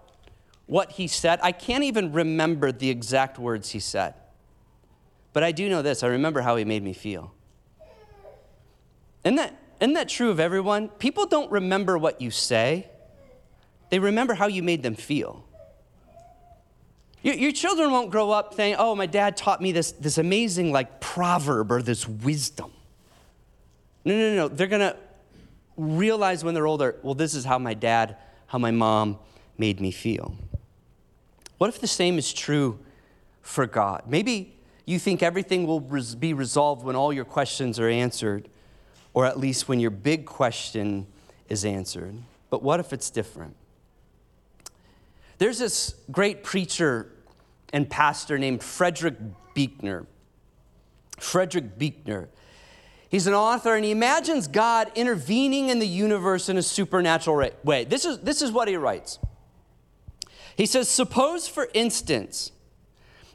what 0.67 0.93
he 0.93 1.07
said, 1.07 1.41
I 1.43 1.53
can't 1.53 1.85
even 1.85 2.13
remember 2.13 2.71
the 2.73 2.91
exact 2.91 3.39
words 3.39 3.71
he 3.71 3.81
said. 3.81 4.15
But 5.33 5.43
I 5.43 5.53
do 5.53 5.69
know 5.69 5.83
this 5.83 6.03
I 6.03 6.09
remember 6.09 6.41
how 6.41 6.57
he 6.57 6.65
made 6.65 6.83
me 6.83 6.93
feel. 6.93 7.33
Isn't 9.25 9.37
that, 9.37 9.55
isn't 9.81 9.95
that 9.95 10.09
true 10.09 10.31
of 10.31 10.41
everyone? 10.41 10.89
People 10.89 11.27
don't 11.27 11.51
remember 11.51 11.97
what 11.99 12.21
you 12.21 12.31
say, 12.31 12.89
they 13.91 13.99
remember 13.99 14.35
how 14.35 14.47
you 14.47 14.63
made 14.63 14.83
them 14.83 14.95
feel. 14.95 15.45
Your, 17.23 17.53
children 17.53 17.91
won't 17.91 18.11
grow 18.11 18.31
up 18.31 18.55
saying, 18.55 18.77
Oh, 18.79 18.95
my 18.95 19.07
dad 19.07 19.37
taught 19.37 19.61
me 19.61 19.73
this, 19.73 19.93
this 19.93 20.19
amazing 20.19 20.73
like 20.73 21.01
proverb 21.01 21.73
or 21.73 21.83
this 21.83 22.07
wisdom. 22.09 22.71
No, 24.05 24.17
no, 24.17 24.37
no. 24.37 24.49
They're 24.49 24.69
going 24.69 24.81
to 24.81 24.97
realize 25.77 26.45
when 26.45 26.55
they're 26.55 26.67
older, 26.67 26.97
well, 27.03 27.15
this 27.15 27.35
is 27.35 27.45
how 27.45 27.59
my 27.59 27.75
dad 27.75 28.17
how 28.47 28.59
my 28.59 28.71
mom 28.71 29.19
made 29.59 29.81
me 29.81 29.91
feel. 29.91 30.35
What 31.59 31.69
if 31.69 31.81
the 31.81 31.87
same 31.87 32.19
is 32.19 32.33
true 32.33 32.79
for 33.43 33.67
God? 33.67 34.05
Maybe 34.07 34.55
you 34.87 34.99
think 34.99 35.23
everything 35.23 35.67
will 35.67 35.81
be 35.81 36.33
resolved 36.33 36.85
when 36.85 36.97
all 36.97 37.13
your 37.13 37.27
questions 37.27 37.79
are 37.79 37.89
answered, 37.89 38.49
or 39.15 39.27
at 39.27 39.39
least 39.39 39.69
when 39.69 39.81
your 39.81 39.91
big 39.91 40.27
question 40.27 41.07
is 41.49 41.65
answered. 41.65 42.15
But 42.51 42.63
what 42.63 42.81
if 42.81 42.93
it's 42.93 43.11
different? 43.11 43.57
There's 45.39 45.59
this 45.59 45.95
great 46.11 46.43
preacher 46.43 47.11
and 47.73 47.89
pastor 47.89 48.39
named 48.39 48.63
Frederick 48.63 49.17
Buechner. 49.55 50.07
Frederick 51.19 51.79
Buechner. 51.79 52.29
He's 53.09 53.27
an 53.27 53.35
author 53.35 53.75
and 53.75 53.85
he 53.85 53.91
imagines 53.91 54.49
God 54.49 54.91
intervening 54.95 55.71
in 55.71 55.79
the 55.79 55.87
universe 55.87 56.49
in 56.49 56.59
a 56.59 56.63
supernatural 56.63 57.51
way. 57.65 57.85
This 57.85 58.05
is, 58.05 58.19
this 58.21 58.43
is 58.43 58.53
what 58.53 58.69
he 58.69 58.77
writes. 58.77 59.19
He 60.57 60.67
says, 60.67 60.89
Suppose, 60.89 61.49
for 61.49 61.69
instance, 61.73 62.53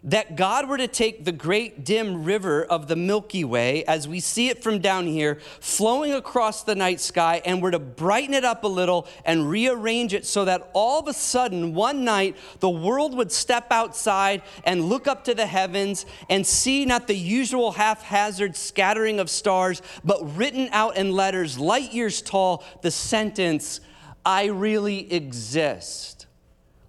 that 0.04 0.36
God 0.36 0.68
were 0.68 0.78
to 0.78 0.88
take 0.88 1.24
the 1.24 1.32
great 1.32 1.86
dim 1.86 2.26
river 2.26 2.64
of 2.64 2.88
the 2.88 2.96
Milky 2.96 3.46
Way 3.46 3.86
as 3.86 4.08
we 4.08 4.20
see 4.20 4.50
it 4.50 4.62
from 4.62 4.80
down 4.80 5.08
here, 5.08 5.40
flowing 5.62 6.14
across 6.14 6.64
the 6.64 6.76
night 6.76 7.00
sky, 7.00 7.42
and 7.46 7.62
were 7.62 7.72
to 7.72 7.80
brighten 7.80 8.34
it 8.34 8.44
up 8.44 8.66
a 8.66 8.68
little 8.68 9.08
and 9.24 9.50
rearrange 9.50 10.14
it 10.14 10.26
so 10.26 10.44
that 10.46 10.70
all 10.74 11.00
of 11.00 11.08
a 11.08 11.14
sudden, 11.14 11.74
one 11.74 12.04
night, 12.04 12.36
the 12.60 12.70
world 12.70 13.16
would 13.16 13.32
step 13.32 13.68
outside 13.72 14.42
and 14.66 14.84
look 14.84 15.08
up 15.08 15.24
to 15.24 15.34
the 15.34 15.46
heavens 15.46 16.06
and 16.30 16.46
see 16.46 16.86
not 16.86 17.08
the 17.08 17.16
usual 17.16 17.72
haphazard 17.72 18.58
scattering 18.58 19.22
of 19.22 19.30
stars, 19.30 19.82
but 20.04 20.36
written 20.36 20.68
out 20.74 20.98
in 20.98 21.14
letters 21.14 21.58
light 21.58 21.94
years 21.94 22.22
tall, 22.22 22.64
the 22.82 22.92
sentence, 22.92 23.80
I 24.26 24.46
really 24.46 25.12
exist, 25.14 26.28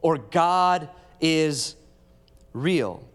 or 0.01 0.19
God 0.19 0.89
is 1.21 1.77
real. 2.55 3.07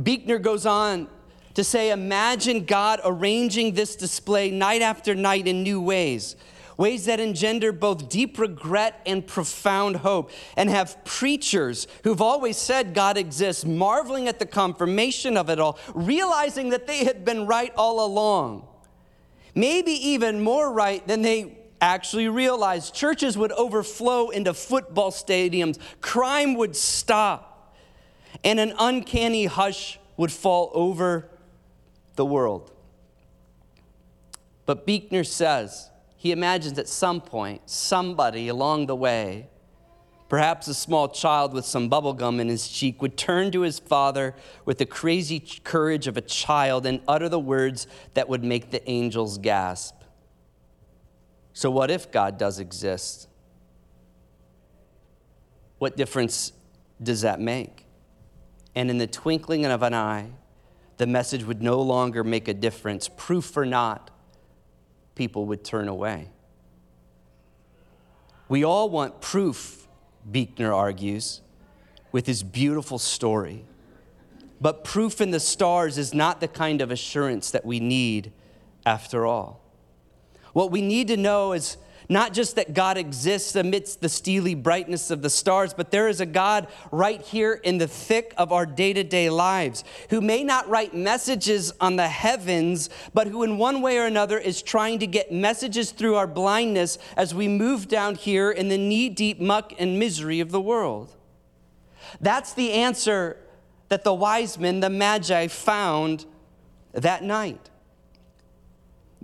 Buechner 0.00 0.38
goes 0.38 0.64
on 0.64 1.08
to 1.54 1.64
say, 1.64 1.90
Imagine 1.90 2.64
God 2.64 3.00
arranging 3.04 3.74
this 3.74 3.96
display 3.96 4.50
night 4.50 4.82
after 4.82 5.14
night 5.14 5.48
in 5.48 5.62
new 5.62 5.80
ways, 5.80 6.36
ways 6.76 7.06
that 7.06 7.20
engender 7.20 7.72
both 7.72 8.08
deep 8.08 8.38
regret 8.38 9.00
and 9.04 9.26
profound 9.26 9.96
hope, 9.96 10.30
and 10.56 10.70
have 10.70 11.04
preachers 11.04 11.88
who've 12.04 12.22
always 12.22 12.56
said 12.56 12.94
God 12.94 13.16
exists, 13.16 13.64
marveling 13.64 14.28
at 14.28 14.38
the 14.38 14.46
confirmation 14.46 15.36
of 15.36 15.50
it 15.50 15.58
all, 15.58 15.78
realizing 15.94 16.70
that 16.70 16.86
they 16.86 17.04
had 17.04 17.24
been 17.24 17.46
right 17.46 17.72
all 17.76 18.04
along. 18.04 18.66
Maybe 19.54 19.92
even 19.92 20.40
more 20.40 20.72
right 20.72 21.06
than 21.06 21.20
they 21.20 21.58
actually 21.82 22.28
realized. 22.28 22.94
Churches 22.94 23.36
would 23.36 23.52
overflow 23.52 24.30
into 24.30 24.54
football 24.54 25.10
stadiums, 25.10 25.78
crime 26.00 26.54
would 26.54 26.76
stop 26.76 27.51
and 28.44 28.58
an 28.58 28.74
uncanny 28.78 29.46
hush 29.46 29.98
would 30.16 30.32
fall 30.32 30.70
over 30.74 31.28
the 32.16 32.24
world. 32.24 32.70
But 34.66 34.86
Buechner 34.86 35.24
says 35.24 35.90
he 36.16 36.30
imagines 36.30 36.78
at 36.78 36.88
some 36.88 37.20
point, 37.20 37.68
somebody 37.68 38.48
along 38.48 38.86
the 38.86 38.94
way, 38.94 39.48
perhaps 40.28 40.68
a 40.68 40.74
small 40.74 41.08
child 41.08 41.52
with 41.52 41.64
some 41.64 41.88
bubble 41.88 42.14
gum 42.14 42.38
in 42.38 42.48
his 42.48 42.68
cheek, 42.68 43.02
would 43.02 43.16
turn 43.16 43.50
to 43.50 43.62
his 43.62 43.78
father 43.78 44.34
with 44.64 44.78
the 44.78 44.86
crazy 44.86 45.40
courage 45.64 46.06
of 46.06 46.16
a 46.16 46.20
child 46.20 46.86
and 46.86 47.00
utter 47.08 47.28
the 47.28 47.40
words 47.40 47.86
that 48.14 48.28
would 48.28 48.44
make 48.44 48.70
the 48.70 48.88
angels 48.88 49.36
gasp. 49.38 49.96
So, 51.54 51.70
what 51.70 51.90
if 51.90 52.10
God 52.10 52.38
does 52.38 52.58
exist? 52.58 53.28
What 55.78 55.96
difference 55.96 56.52
does 57.02 57.22
that 57.22 57.40
make? 57.40 57.81
And 58.74 58.90
in 58.90 58.98
the 58.98 59.06
twinkling 59.06 59.64
of 59.64 59.82
an 59.82 59.94
eye, 59.94 60.30
the 60.96 61.06
message 61.06 61.44
would 61.44 61.62
no 61.62 61.80
longer 61.80 62.22
make 62.24 62.48
a 62.48 62.54
difference. 62.54 63.08
Proof 63.08 63.56
or 63.56 63.66
not, 63.66 64.10
people 65.14 65.46
would 65.46 65.64
turn 65.64 65.88
away. 65.88 66.30
We 68.48 68.64
all 68.64 68.90
want 68.90 69.20
proof, 69.20 69.88
Buechner 70.30 70.72
argues, 70.72 71.40
with 72.12 72.26
his 72.26 72.42
beautiful 72.42 72.98
story. 72.98 73.64
But 74.60 74.84
proof 74.84 75.20
in 75.20 75.30
the 75.30 75.40
stars 75.40 75.98
is 75.98 76.14
not 76.14 76.40
the 76.40 76.48
kind 76.48 76.80
of 76.80 76.90
assurance 76.90 77.50
that 77.50 77.64
we 77.64 77.80
need 77.80 78.32
after 78.86 79.26
all. 79.26 79.60
What 80.52 80.70
we 80.70 80.82
need 80.82 81.08
to 81.08 81.16
know 81.16 81.52
is 81.52 81.78
not 82.08 82.32
just 82.32 82.56
that 82.56 82.74
God 82.74 82.96
exists 82.96 83.54
amidst 83.56 84.00
the 84.00 84.08
steely 84.08 84.54
brightness 84.54 85.10
of 85.10 85.22
the 85.22 85.30
stars, 85.30 85.74
but 85.74 85.90
there 85.90 86.08
is 86.08 86.20
a 86.20 86.26
God 86.26 86.68
right 86.90 87.20
here 87.20 87.54
in 87.54 87.78
the 87.78 87.88
thick 87.88 88.34
of 88.36 88.52
our 88.52 88.66
day 88.66 88.92
to 88.92 89.04
day 89.04 89.30
lives 89.30 89.84
who 90.10 90.20
may 90.20 90.44
not 90.44 90.68
write 90.68 90.94
messages 90.94 91.72
on 91.80 91.96
the 91.96 92.08
heavens, 92.08 92.90
but 93.14 93.26
who, 93.26 93.42
in 93.42 93.58
one 93.58 93.82
way 93.82 93.98
or 93.98 94.06
another, 94.06 94.38
is 94.38 94.62
trying 94.62 94.98
to 94.98 95.06
get 95.06 95.32
messages 95.32 95.90
through 95.90 96.16
our 96.16 96.26
blindness 96.26 96.98
as 97.16 97.34
we 97.34 97.48
move 97.48 97.88
down 97.88 98.14
here 98.14 98.50
in 98.50 98.68
the 98.68 98.78
knee 98.78 99.08
deep 99.08 99.40
muck 99.40 99.72
and 99.78 99.98
misery 99.98 100.40
of 100.40 100.50
the 100.50 100.60
world. 100.60 101.14
That's 102.20 102.52
the 102.54 102.72
answer 102.72 103.36
that 103.88 104.04
the 104.04 104.14
wise 104.14 104.58
men, 104.58 104.80
the 104.80 104.90
Magi, 104.90 105.48
found 105.48 106.24
that 106.92 107.22
night. 107.22 107.70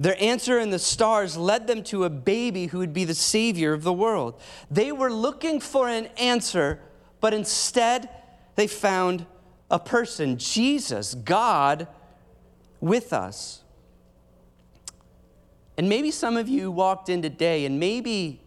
Their 0.01 0.17
answer 0.23 0.61
in 0.61 0.71
the 0.71 0.79
stars 0.79 1.37
led 1.37 1.67
them 1.67 1.83
to 1.85 2.05
a 2.05 2.11
baby 2.11 2.67
who 2.67 2.79
would 2.79 2.93
be 2.93 3.05
the 3.05 3.17
Savior 3.17 3.73
of 3.73 3.83
the 3.83 3.93
world. 3.93 4.41
They 4.71 4.93
were 4.93 5.13
looking 5.13 5.59
for 5.59 5.89
an 5.89 6.07
answer, 6.17 6.81
but 7.21 7.35
instead 7.35 8.09
they 8.55 8.69
found 8.69 9.27
a 9.69 9.81
person, 9.81 10.39
Jesus, 10.39 11.15
God 11.15 11.89
with 12.81 13.13
us. 13.13 13.65
And 15.77 15.89
maybe 15.89 16.13
some 16.13 16.37
of 16.37 16.49
you 16.49 16.71
walked 16.71 17.09
in 17.09 17.21
today, 17.21 17.65
and 17.65 17.81
maybe 17.81 18.41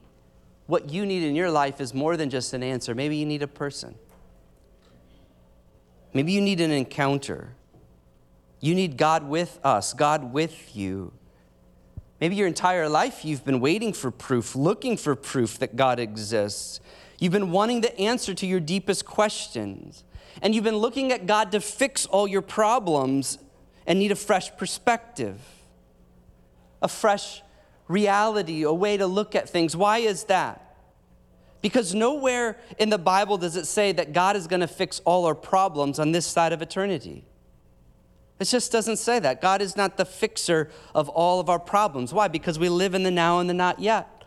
what 0.67 0.89
you 0.89 1.05
need 1.05 1.23
in 1.23 1.35
your 1.35 1.51
life 1.51 1.81
is 1.81 1.93
more 1.93 2.15
than 2.15 2.29
just 2.29 2.53
an 2.53 2.63
answer. 2.63 2.95
Maybe 2.95 3.17
you 3.17 3.25
need 3.25 3.43
a 3.43 3.47
person. 3.47 3.95
Maybe 6.13 6.31
you 6.31 6.39
need 6.39 6.61
an 6.61 6.71
encounter. 6.71 7.55
You 8.61 8.73
need 8.73 8.95
God 8.95 9.27
with 9.27 9.59
us, 9.65 9.93
God 9.93 10.31
with 10.31 10.75
you. 10.75 11.11
Maybe 12.21 12.35
your 12.35 12.47
entire 12.47 12.87
life 12.87 13.25
you've 13.25 13.43
been 13.43 13.59
waiting 13.59 13.93
for 13.93 14.11
proof, 14.11 14.55
looking 14.55 14.95
for 14.95 15.15
proof 15.15 15.57
that 15.57 15.75
God 15.75 15.99
exists. 15.99 16.79
You've 17.19 17.33
been 17.33 17.49
wanting 17.49 17.81
the 17.81 17.99
answer 17.99 18.35
to 18.35 18.45
your 18.45 18.59
deepest 18.59 19.05
questions. 19.05 20.03
And 20.41 20.53
you've 20.53 20.63
been 20.63 20.77
looking 20.77 21.11
at 21.11 21.25
God 21.25 21.51
to 21.51 21.59
fix 21.59 22.05
all 22.05 22.27
your 22.27 22.43
problems 22.43 23.39
and 23.87 23.97
need 23.97 24.11
a 24.11 24.15
fresh 24.15 24.55
perspective, 24.55 25.41
a 26.81 26.87
fresh 26.87 27.41
reality, 27.87 28.61
a 28.61 28.71
way 28.71 28.97
to 28.97 29.07
look 29.07 29.33
at 29.33 29.49
things. 29.49 29.75
Why 29.75 29.97
is 29.97 30.25
that? 30.25 30.75
Because 31.61 31.93
nowhere 31.93 32.57
in 32.77 32.89
the 32.89 32.97
Bible 32.99 33.37
does 33.37 33.55
it 33.55 33.65
say 33.65 33.91
that 33.93 34.13
God 34.13 34.35
is 34.35 34.45
going 34.45 34.61
to 34.61 34.67
fix 34.67 35.01
all 35.05 35.25
our 35.25 35.35
problems 35.35 35.97
on 35.97 36.11
this 36.11 36.27
side 36.27 36.53
of 36.53 36.61
eternity. 36.61 37.25
It 38.41 38.45
just 38.45 38.71
doesn't 38.71 38.97
say 38.97 39.19
that. 39.19 39.39
God 39.39 39.61
is 39.61 39.77
not 39.77 39.97
the 39.97 40.03
fixer 40.03 40.71
of 40.95 41.09
all 41.09 41.39
of 41.39 41.47
our 41.47 41.59
problems. 41.59 42.11
Why? 42.11 42.27
Because 42.27 42.57
we 42.57 42.69
live 42.69 42.95
in 42.95 43.03
the 43.03 43.11
now 43.11 43.37
and 43.37 43.47
the 43.47 43.53
not 43.53 43.79
yet. 43.79 44.25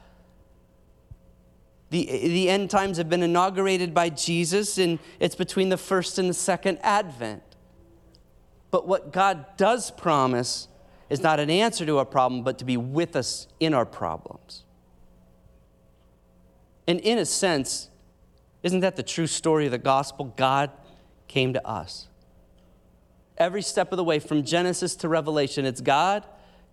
The, 1.91 2.07
the 2.07 2.49
end 2.49 2.71
times 2.71 2.97
have 2.99 3.09
been 3.09 3.25
inaugurated 3.25 3.93
by 3.93 4.11
Jesus, 4.11 4.79
and 4.79 5.01
it's 5.19 5.35
between 5.35 5.69
the 5.69 5.77
first 5.77 6.17
and 6.17 6.31
the 6.31 6.35
second 6.35 6.79
advent. 6.83 7.43
But 8.71 8.87
what 8.87 9.13
God 9.13 9.47
does 9.57 9.91
promise 9.91 10.69
is 11.11 11.21
not 11.21 11.41
an 11.41 11.51
answer 11.51 11.85
to 11.85 11.99
our 11.99 12.05
problem, 12.05 12.45
but 12.45 12.59
to 12.59 12.65
be 12.65 12.77
with 12.77 13.17
us 13.17 13.49
in 13.59 13.75
our 13.75 13.85
problems. 13.85 14.63
And 16.87 17.01
in 17.01 17.19
a 17.19 17.27
sense, 17.27 17.91
isn't 18.63 18.79
that 18.79 18.95
the 18.95 19.03
true 19.03 19.27
story 19.27 19.65
of 19.67 19.73
the 19.73 19.79
gospel? 19.79 20.33
God 20.37 20.71
came 21.27 21.53
to 21.55 21.67
us 21.67 22.07
every 23.37 23.63
step 23.63 23.93
of 23.93 23.97
the 23.97 24.05
way 24.05 24.19
from 24.19 24.45
Genesis 24.45 24.95
to 24.97 25.09
Revelation. 25.09 25.65
It's 25.65 25.81
God 25.81 26.25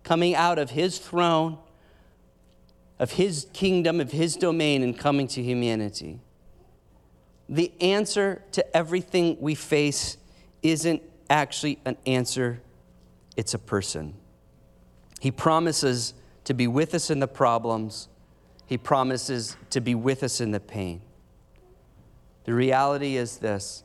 coming 0.04 0.34
out 0.34 0.58
of 0.58 0.70
his 0.70 0.98
throne, 0.98 1.58
of 2.98 3.12
his 3.12 3.46
kingdom, 3.52 4.00
of 4.00 4.12
his 4.12 4.36
domain, 4.36 4.82
and 4.82 4.98
coming 4.98 5.28
to 5.28 5.42
humanity. 5.42 6.20
The 7.48 7.72
answer 7.80 8.42
to 8.52 8.76
everything 8.76 9.36
we 9.40 9.54
face 9.54 10.16
isn't 10.62 11.02
actually 11.28 11.78
an 11.84 11.96
answer, 12.06 12.60
it's 13.36 13.54
a 13.54 13.58
person. 13.58 14.14
He 15.20 15.30
promises 15.30 16.14
to 16.44 16.54
be 16.54 16.66
with 16.66 16.94
us 16.94 17.10
in 17.10 17.20
the 17.20 17.28
problems, 17.28 18.08
He 18.66 18.78
promises 18.78 19.56
to 19.70 19.80
be 19.80 19.94
with 19.94 20.22
us 20.22 20.40
in 20.40 20.50
the 20.50 20.60
pain. 20.60 21.02
The 22.44 22.54
reality 22.54 23.16
is 23.16 23.38
this 23.38 23.84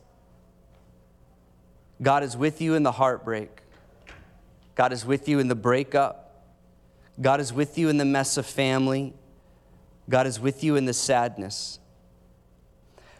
God 2.01 2.23
is 2.23 2.37
with 2.37 2.61
you 2.61 2.75
in 2.75 2.83
the 2.83 2.91
heartbreak. 2.91 3.61
God 4.75 4.93
is 4.93 5.05
with 5.05 5.27
you 5.27 5.39
in 5.39 5.47
the 5.47 5.55
breakup. 5.55 6.45
God 7.19 7.39
is 7.39 7.51
with 7.51 7.77
you 7.77 7.89
in 7.89 7.97
the 7.97 8.05
mess 8.05 8.37
of 8.37 8.45
family. 8.45 9.13
God 10.09 10.27
is 10.27 10.39
with 10.39 10.63
you 10.63 10.75
in 10.75 10.85
the 10.85 10.93
sadness. 10.93 11.79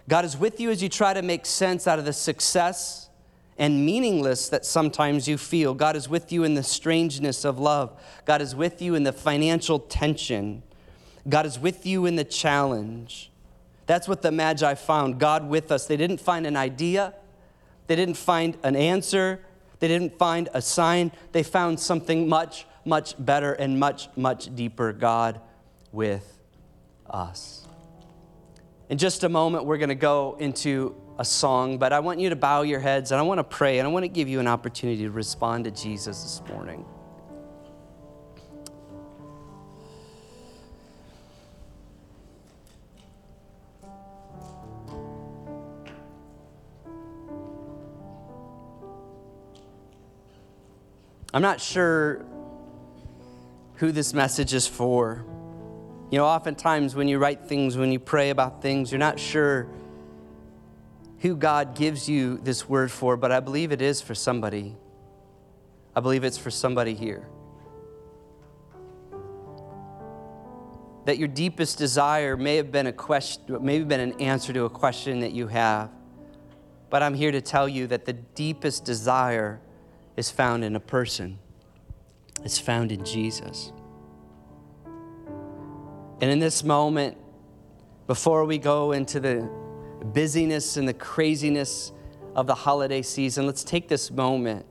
God 0.07 0.23
is 0.23 0.37
with 0.37 0.59
you 0.59 0.69
as 0.69 0.81
you 0.81 0.89
try 0.89 1.13
to 1.13 1.21
make 1.21 1.45
sense 1.45 1.87
out 1.87 1.99
of 1.99 2.05
the 2.05 2.13
success 2.13 3.09
and 3.57 3.85
meaningless 3.85 4.49
that 4.49 4.65
sometimes 4.65 5.27
you 5.27 5.37
feel. 5.37 5.73
God 5.73 5.95
is 5.95 6.07
with 6.07 6.31
you 6.31 6.43
in 6.43 6.53
the 6.53 6.63
strangeness 6.63 7.43
of 7.43 7.59
love. 7.59 7.99
God 8.25 8.41
is 8.41 8.55
with 8.55 8.81
you 8.81 8.95
in 8.95 9.03
the 9.03 9.11
financial 9.11 9.79
tension. 9.79 10.63
God 11.27 11.45
is 11.45 11.59
with 11.59 11.85
you 11.85 12.05
in 12.05 12.15
the 12.15 12.23
challenge. 12.23 13.31
That's 13.87 14.07
what 14.07 14.21
the 14.21 14.31
Magi 14.31 14.75
found 14.75 15.19
God 15.19 15.49
with 15.49 15.71
us. 15.71 15.87
They 15.87 15.97
didn't 15.97 16.19
find 16.19 16.45
an 16.45 16.55
idea, 16.55 17.13
they 17.87 17.95
didn't 17.95 18.17
find 18.17 18.57
an 18.63 18.75
answer, 18.75 19.41
they 19.79 19.87
didn't 19.87 20.17
find 20.17 20.49
a 20.53 20.61
sign. 20.61 21.11
They 21.31 21.43
found 21.43 21.79
something 21.79 22.27
much, 22.27 22.65
much 22.85 23.13
better 23.17 23.53
and 23.53 23.79
much, 23.79 24.09
much 24.15 24.53
deeper 24.55 24.93
God 24.93 25.39
with 25.91 26.39
us. 27.09 27.65
In 28.89 28.97
just 28.97 29.23
a 29.23 29.29
moment, 29.29 29.65
we're 29.65 29.77
going 29.77 29.89
to 29.89 29.95
go 29.95 30.37
into 30.39 30.95
a 31.19 31.25
song, 31.25 31.77
but 31.77 31.91
I 31.93 31.99
want 31.99 32.19
you 32.19 32.29
to 32.29 32.35
bow 32.35 32.61
your 32.61 32.79
heads 32.79 33.11
and 33.11 33.19
I 33.19 33.23
want 33.23 33.39
to 33.39 33.43
pray 33.43 33.79
and 33.79 33.87
I 33.87 33.91
want 33.91 34.03
to 34.03 34.09
give 34.09 34.29
you 34.29 34.39
an 34.39 34.47
opportunity 34.47 35.03
to 35.03 35.11
respond 35.11 35.65
to 35.65 35.71
Jesus 35.71 36.23
this 36.23 36.41
morning. 36.49 36.85
I'm 51.33 51.41
not 51.41 51.59
sure 51.59 52.25
who 53.75 53.91
this 53.91 54.13
message 54.13 54.53
is 54.53 54.67
for. 54.67 55.25
You 56.09 56.17
know, 56.17 56.25
oftentimes 56.25 56.95
when 56.95 57.07
you 57.07 57.19
write 57.19 57.45
things, 57.45 57.75
when 57.75 57.91
you 57.91 57.99
pray 57.99 58.29
about 58.29 58.61
things, 58.61 58.91
you're 58.91 58.99
not 58.99 59.19
sure 59.19 59.67
who 61.19 61.35
God 61.35 61.75
gives 61.75 62.07
you 62.07 62.37
this 62.37 62.69
word 62.69 62.91
for, 62.91 63.17
but 63.17 63.31
I 63.31 63.39
believe 63.39 63.71
it 63.71 63.81
is 63.81 64.01
for 64.01 64.15
somebody. 64.15 64.75
I 65.95 65.99
believe 65.99 66.23
it's 66.23 66.37
for 66.37 66.51
somebody 66.51 66.93
here. 66.93 67.27
That 71.05 71.17
your 71.17 71.27
deepest 71.27 71.77
desire 71.77 72.37
may 72.37 72.55
have 72.55 72.71
been 72.71 72.87
a 72.87 72.93
question, 72.93 73.63
may 73.63 73.79
have 73.79 73.87
been 73.87 73.99
an 73.99 74.21
answer 74.21 74.53
to 74.53 74.65
a 74.65 74.69
question 74.69 75.19
that 75.21 75.33
you 75.33 75.47
have. 75.47 75.89
But 76.89 77.03
I'm 77.03 77.13
here 77.13 77.31
to 77.31 77.41
tell 77.41 77.67
you 77.67 77.87
that 77.87 78.05
the 78.05 78.13
deepest 78.13 78.85
desire 78.85 79.59
is 80.17 80.31
found 80.31 80.63
in 80.63 80.75
a 80.75 80.79
person. 80.79 81.39
It's 82.43 82.59
found 82.59 82.91
in 82.91 83.05
Jesus. 83.05 83.71
And 86.19 86.31
in 86.31 86.39
this 86.39 86.63
moment, 86.63 87.17
before 88.07 88.43
we 88.45 88.57
go 88.57 88.91
into 88.91 89.19
the 89.19 89.49
busyness 90.05 90.77
and 90.77 90.87
the 90.87 90.93
craziness 90.93 91.91
of 92.35 92.47
the 92.47 92.55
holiday 92.55 93.03
season, 93.03 93.45
let's 93.45 93.63
take 93.63 93.87
this 93.87 94.09
moment 94.09 94.65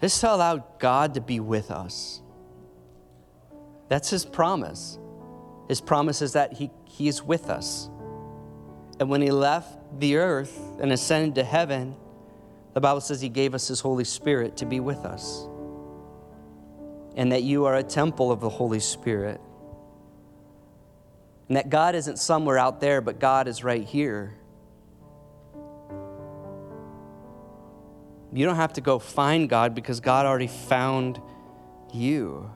just 0.00 0.20
to 0.20 0.32
allow 0.32 0.58
God 0.78 1.14
to 1.14 1.20
be 1.20 1.40
with 1.40 1.70
us. 1.70 2.20
That's 3.88 4.10
His 4.10 4.24
promise. 4.24 4.98
His 5.68 5.80
promise 5.80 6.22
is 6.22 6.32
that 6.32 6.54
He, 6.54 6.70
he 6.84 7.06
is 7.06 7.22
with 7.22 7.48
us. 7.48 7.88
And 8.98 9.08
when 9.08 9.22
He 9.22 9.30
left 9.30 9.78
the 10.00 10.16
earth 10.16 10.58
and 10.80 10.92
ascended 10.92 11.36
to 11.36 11.44
heaven, 11.44 11.96
the 12.76 12.80
Bible 12.82 13.00
says 13.00 13.22
He 13.22 13.30
gave 13.30 13.54
us 13.54 13.68
His 13.68 13.80
Holy 13.80 14.04
Spirit 14.04 14.58
to 14.58 14.66
be 14.66 14.80
with 14.80 15.06
us. 15.06 15.48
And 17.16 17.32
that 17.32 17.42
you 17.42 17.64
are 17.64 17.74
a 17.74 17.82
temple 17.82 18.30
of 18.30 18.40
the 18.40 18.50
Holy 18.50 18.80
Spirit. 18.80 19.40
And 21.48 21.56
that 21.56 21.70
God 21.70 21.94
isn't 21.94 22.18
somewhere 22.18 22.58
out 22.58 22.82
there, 22.82 23.00
but 23.00 23.18
God 23.18 23.48
is 23.48 23.64
right 23.64 23.82
here. 23.82 24.36
You 28.34 28.44
don't 28.44 28.56
have 28.56 28.74
to 28.74 28.82
go 28.82 28.98
find 28.98 29.48
God 29.48 29.74
because 29.74 30.00
God 30.00 30.26
already 30.26 30.46
found 30.46 31.18
you. 31.94 32.50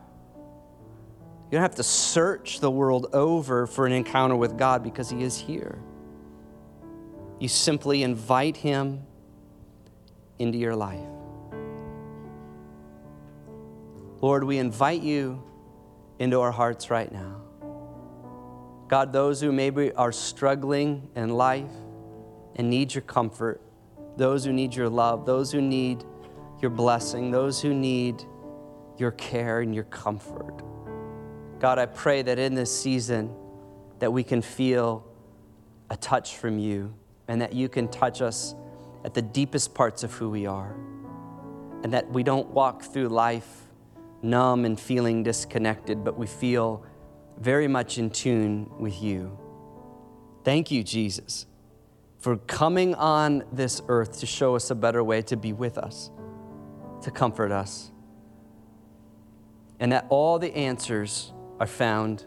You 1.47 1.53
don't 1.53 1.63
have 1.63 1.77
to 1.77 1.83
search 1.83 2.61
the 2.61 2.71
world 2.71 3.07
over 3.15 3.67
for 3.67 3.87
an 3.87 3.93
encounter 3.93 4.37
with 4.37 4.59
God 4.59 4.85
because 4.85 5.09
He 5.09 5.23
is 5.23 5.39
here. 5.39 5.79
You 7.39 7.49
simply 7.49 8.03
invite 8.03 8.59
Him 8.59 9.07
into 10.41 10.59
your 10.59 10.75
life. 10.75 11.07
Lord, 14.21 14.45
we 14.45 14.59
invite 14.59 15.03
you 15.03 15.43
into 16.19 16.41
our 16.41 16.53
hearts 16.53 16.91
right 16.91 17.11
now. 17.11 17.41
God, 18.89 19.13
those 19.13 19.41
who 19.41 19.53
maybe 19.53 19.93
are 19.93 20.13
struggling 20.13 21.09
in 21.15 21.31
life 21.31 21.71
and 22.57 22.69
need 22.69 22.93
your 22.93 23.03
comfort, 23.03 23.61
those 24.17 24.45
who 24.45 24.53
need 24.53 24.75
your 24.75 24.89
love, 24.89 25.25
those 25.25 25.53
who 25.53 25.61
need 25.63 26.05
your 26.61 26.71
blessing, 26.71 27.31
those 27.31 27.63
who 27.63 27.73
need 27.73 28.23
your 28.99 29.13
care 29.13 29.61
and 29.61 29.75
your 29.75 29.85
comfort. 29.85 30.63
God, 31.59 31.79
I 31.79 31.87
pray 31.87 32.23
that 32.23 32.39
in 32.39 32.55
this 32.55 32.77
season 32.77 33.35
that 34.01 34.13
we 34.13 34.25
can 34.25 34.43
feel 34.43 35.07
a 35.89 35.97
touch 35.97 36.37
from 36.37 36.59
you 36.59 36.95
and 37.29 37.41
that 37.41 37.53
you 37.53 37.69
can 37.69 37.89
touch 37.89 38.21
us 38.21 38.55
at 39.05 39.15
the 39.15 39.23
deepest 39.23 39.75
parts 39.75 40.03
of 40.03 40.13
who 40.13 40.31
we 40.31 40.47
are 40.47 40.75
and 41.83 41.93
that 41.93 42.11
we 42.11 42.23
don't 42.23 42.49
walk 42.49 42.83
through 42.83 43.09
life 43.09 43.69
numb 44.23 44.65
and 44.65 44.79
feeling 44.79 45.23
disconnected, 45.23 46.05
but 46.05 46.19
we 46.19 46.27
feel 46.27 46.85
very 47.39 47.69
much 47.69 47.99
in 47.99 48.11
tune 48.11 48.71
with 48.79 49.03
you. 49.03 49.39
Thank 50.45 50.71
you, 50.71 50.83
Jesus, 50.83 51.47
for 52.19 52.37
coming 52.37 52.95
on 52.95 53.45
this 53.53 53.81
earth 53.89 54.21
to 54.21 54.27
show 54.27 54.57
us 54.57 54.71
a 54.71 54.75
better 54.75 55.03
way 55.03 55.23
to 55.23 55.37
be 55.37 55.53
with 55.53 55.79
us, 55.79 56.11
to 57.03 57.11
comfort 57.11 57.51
us, 57.51 57.91
and 59.79 59.93
that 59.93 60.07
all 60.11 60.39
the 60.39 60.55
answers 60.55 61.33
are 61.59 61.67
found 61.67 62.27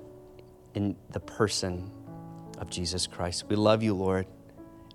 in 0.73 0.95
the 1.12 1.19
person 1.19 1.91
of 2.57 2.69
Jesus 2.69 3.05
Christ. 3.05 3.45
We 3.47 3.55
love 3.55 3.83
you, 3.83 3.93
Lord, 3.93 4.25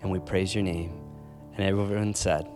and 0.03 0.11
we 0.11 0.19
praise 0.19 0.55
your 0.55 0.65
name. 0.65 1.08
And 1.59 1.67
everyone 1.67 2.15
said, 2.15 2.47